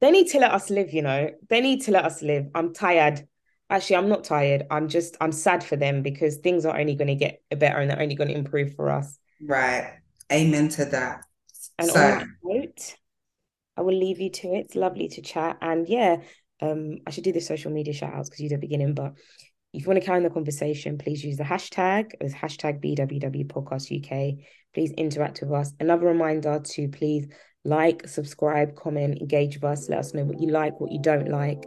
They 0.00 0.10
need 0.10 0.28
to 0.28 0.38
let 0.38 0.52
us 0.52 0.70
live, 0.70 0.92
you 0.92 1.02
know. 1.02 1.30
They 1.48 1.60
need 1.60 1.82
to 1.82 1.90
let 1.90 2.04
us 2.04 2.22
live. 2.22 2.46
I'm 2.54 2.72
tired. 2.72 3.26
Actually, 3.70 3.96
I'm 3.96 4.08
not 4.08 4.24
tired. 4.24 4.66
I'm 4.70 4.88
just 4.88 5.16
I'm 5.20 5.32
sad 5.32 5.64
for 5.64 5.76
them 5.76 6.02
because 6.02 6.36
things 6.36 6.64
are 6.64 6.78
only 6.78 6.94
going 6.94 7.08
to 7.08 7.14
get 7.14 7.42
better 7.50 7.78
and 7.78 7.90
they're 7.90 8.00
only 8.00 8.14
going 8.14 8.28
to 8.28 8.36
improve 8.36 8.74
for 8.74 8.90
us. 8.90 9.18
Right. 9.42 9.92
Amen 10.32 10.68
to 10.70 10.84
that. 10.86 11.24
And 11.78 11.88
so. 11.88 11.94
on 11.94 12.18
that 12.18 12.26
note, 12.42 12.96
I 13.76 13.82
will 13.82 13.94
leave 13.94 14.20
you 14.20 14.30
to 14.30 14.54
it. 14.54 14.66
It's 14.66 14.74
lovely 14.74 15.08
to 15.08 15.22
chat. 15.22 15.58
And 15.60 15.88
yeah, 15.88 16.18
um, 16.60 16.98
I 17.06 17.10
should 17.10 17.24
do 17.24 17.32
the 17.32 17.40
social 17.40 17.70
media 17.70 17.94
shout 17.94 18.14
outs 18.14 18.28
because 18.28 18.40
you 18.40 18.48
did 18.48 18.56
the 18.56 18.66
beginning, 18.66 18.94
but 18.94 19.14
if 19.72 19.82
you 19.82 19.88
want 19.88 20.00
to 20.00 20.06
carry 20.06 20.16
on 20.16 20.22
the 20.22 20.30
conversation, 20.30 20.98
please 20.98 21.22
use 21.22 21.36
the 21.36 21.44
hashtag 21.44 22.12
as 22.20 22.32
hashtag 22.32 22.82
BWW 22.82 23.46
Podcast 23.46 23.92
UK. 23.92 24.38
Please 24.74 24.92
interact 24.92 25.40
with 25.42 25.52
us. 25.52 25.72
Another 25.78 26.06
reminder 26.06 26.60
to 26.60 26.88
please 26.88 27.28
like, 27.64 28.08
subscribe, 28.08 28.74
comment, 28.76 29.18
engage 29.20 29.56
with 29.56 29.64
us. 29.64 29.88
Let 29.88 29.98
us 29.98 30.14
know 30.14 30.24
what 30.24 30.40
you 30.40 30.48
like, 30.48 30.80
what 30.80 30.90
you 30.90 31.00
don't 31.02 31.28
like. 31.28 31.62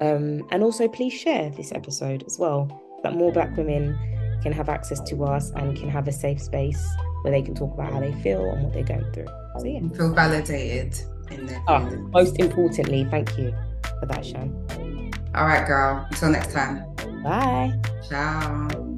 Um, 0.00 0.42
and 0.50 0.62
also, 0.62 0.88
please 0.88 1.12
share 1.12 1.50
this 1.50 1.72
episode 1.72 2.24
as 2.26 2.36
well, 2.38 2.68
that 3.04 3.14
more 3.14 3.32
Black 3.32 3.56
women 3.56 3.96
can 4.42 4.52
have 4.52 4.68
access 4.68 5.00
to 5.02 5.24
us 5.24 5.50
and 5.50 5.76
can 5.76 5.88
have 5.88 6.08
a 6.08 6.12
safe 6.12 6.42
space 6.42 6.84
where 7.22 7.32
they 7.32 7.42
can 7.42 7.54
talk 7.54 7.72
about 7.74 7.92
how 7.92 8.00
they 8.00 8.12
feel 8.22 8.44
and 8.50 8.64
what 8.64 8.72
they're 8.72 8.82
going 8.82 9.10
through. 9.12 9.28
So, 9.58 9.66
yeah. 9.66 9.80
Feel 9.96 10.12
validated 10.12 10.98
in 11.30 11.46
their 11.46 11.62
oh, 11.68 11.80
Most 12.12 12.38
importantly, 12.40 13.06
thank 13.08 13.38
you 13.38 13.54
for 14.00 14.06
that, 14.06 14.24
Shan. 14.24 15.12
All 15.34 15.46
right, 15.46 15.66
girl. 15.66 16.06
Until 16.10 16.30
next 16.30 16.52
time. 16.52 16.84
Bye. 17.22 17.78
Ciao. 18.08 18.95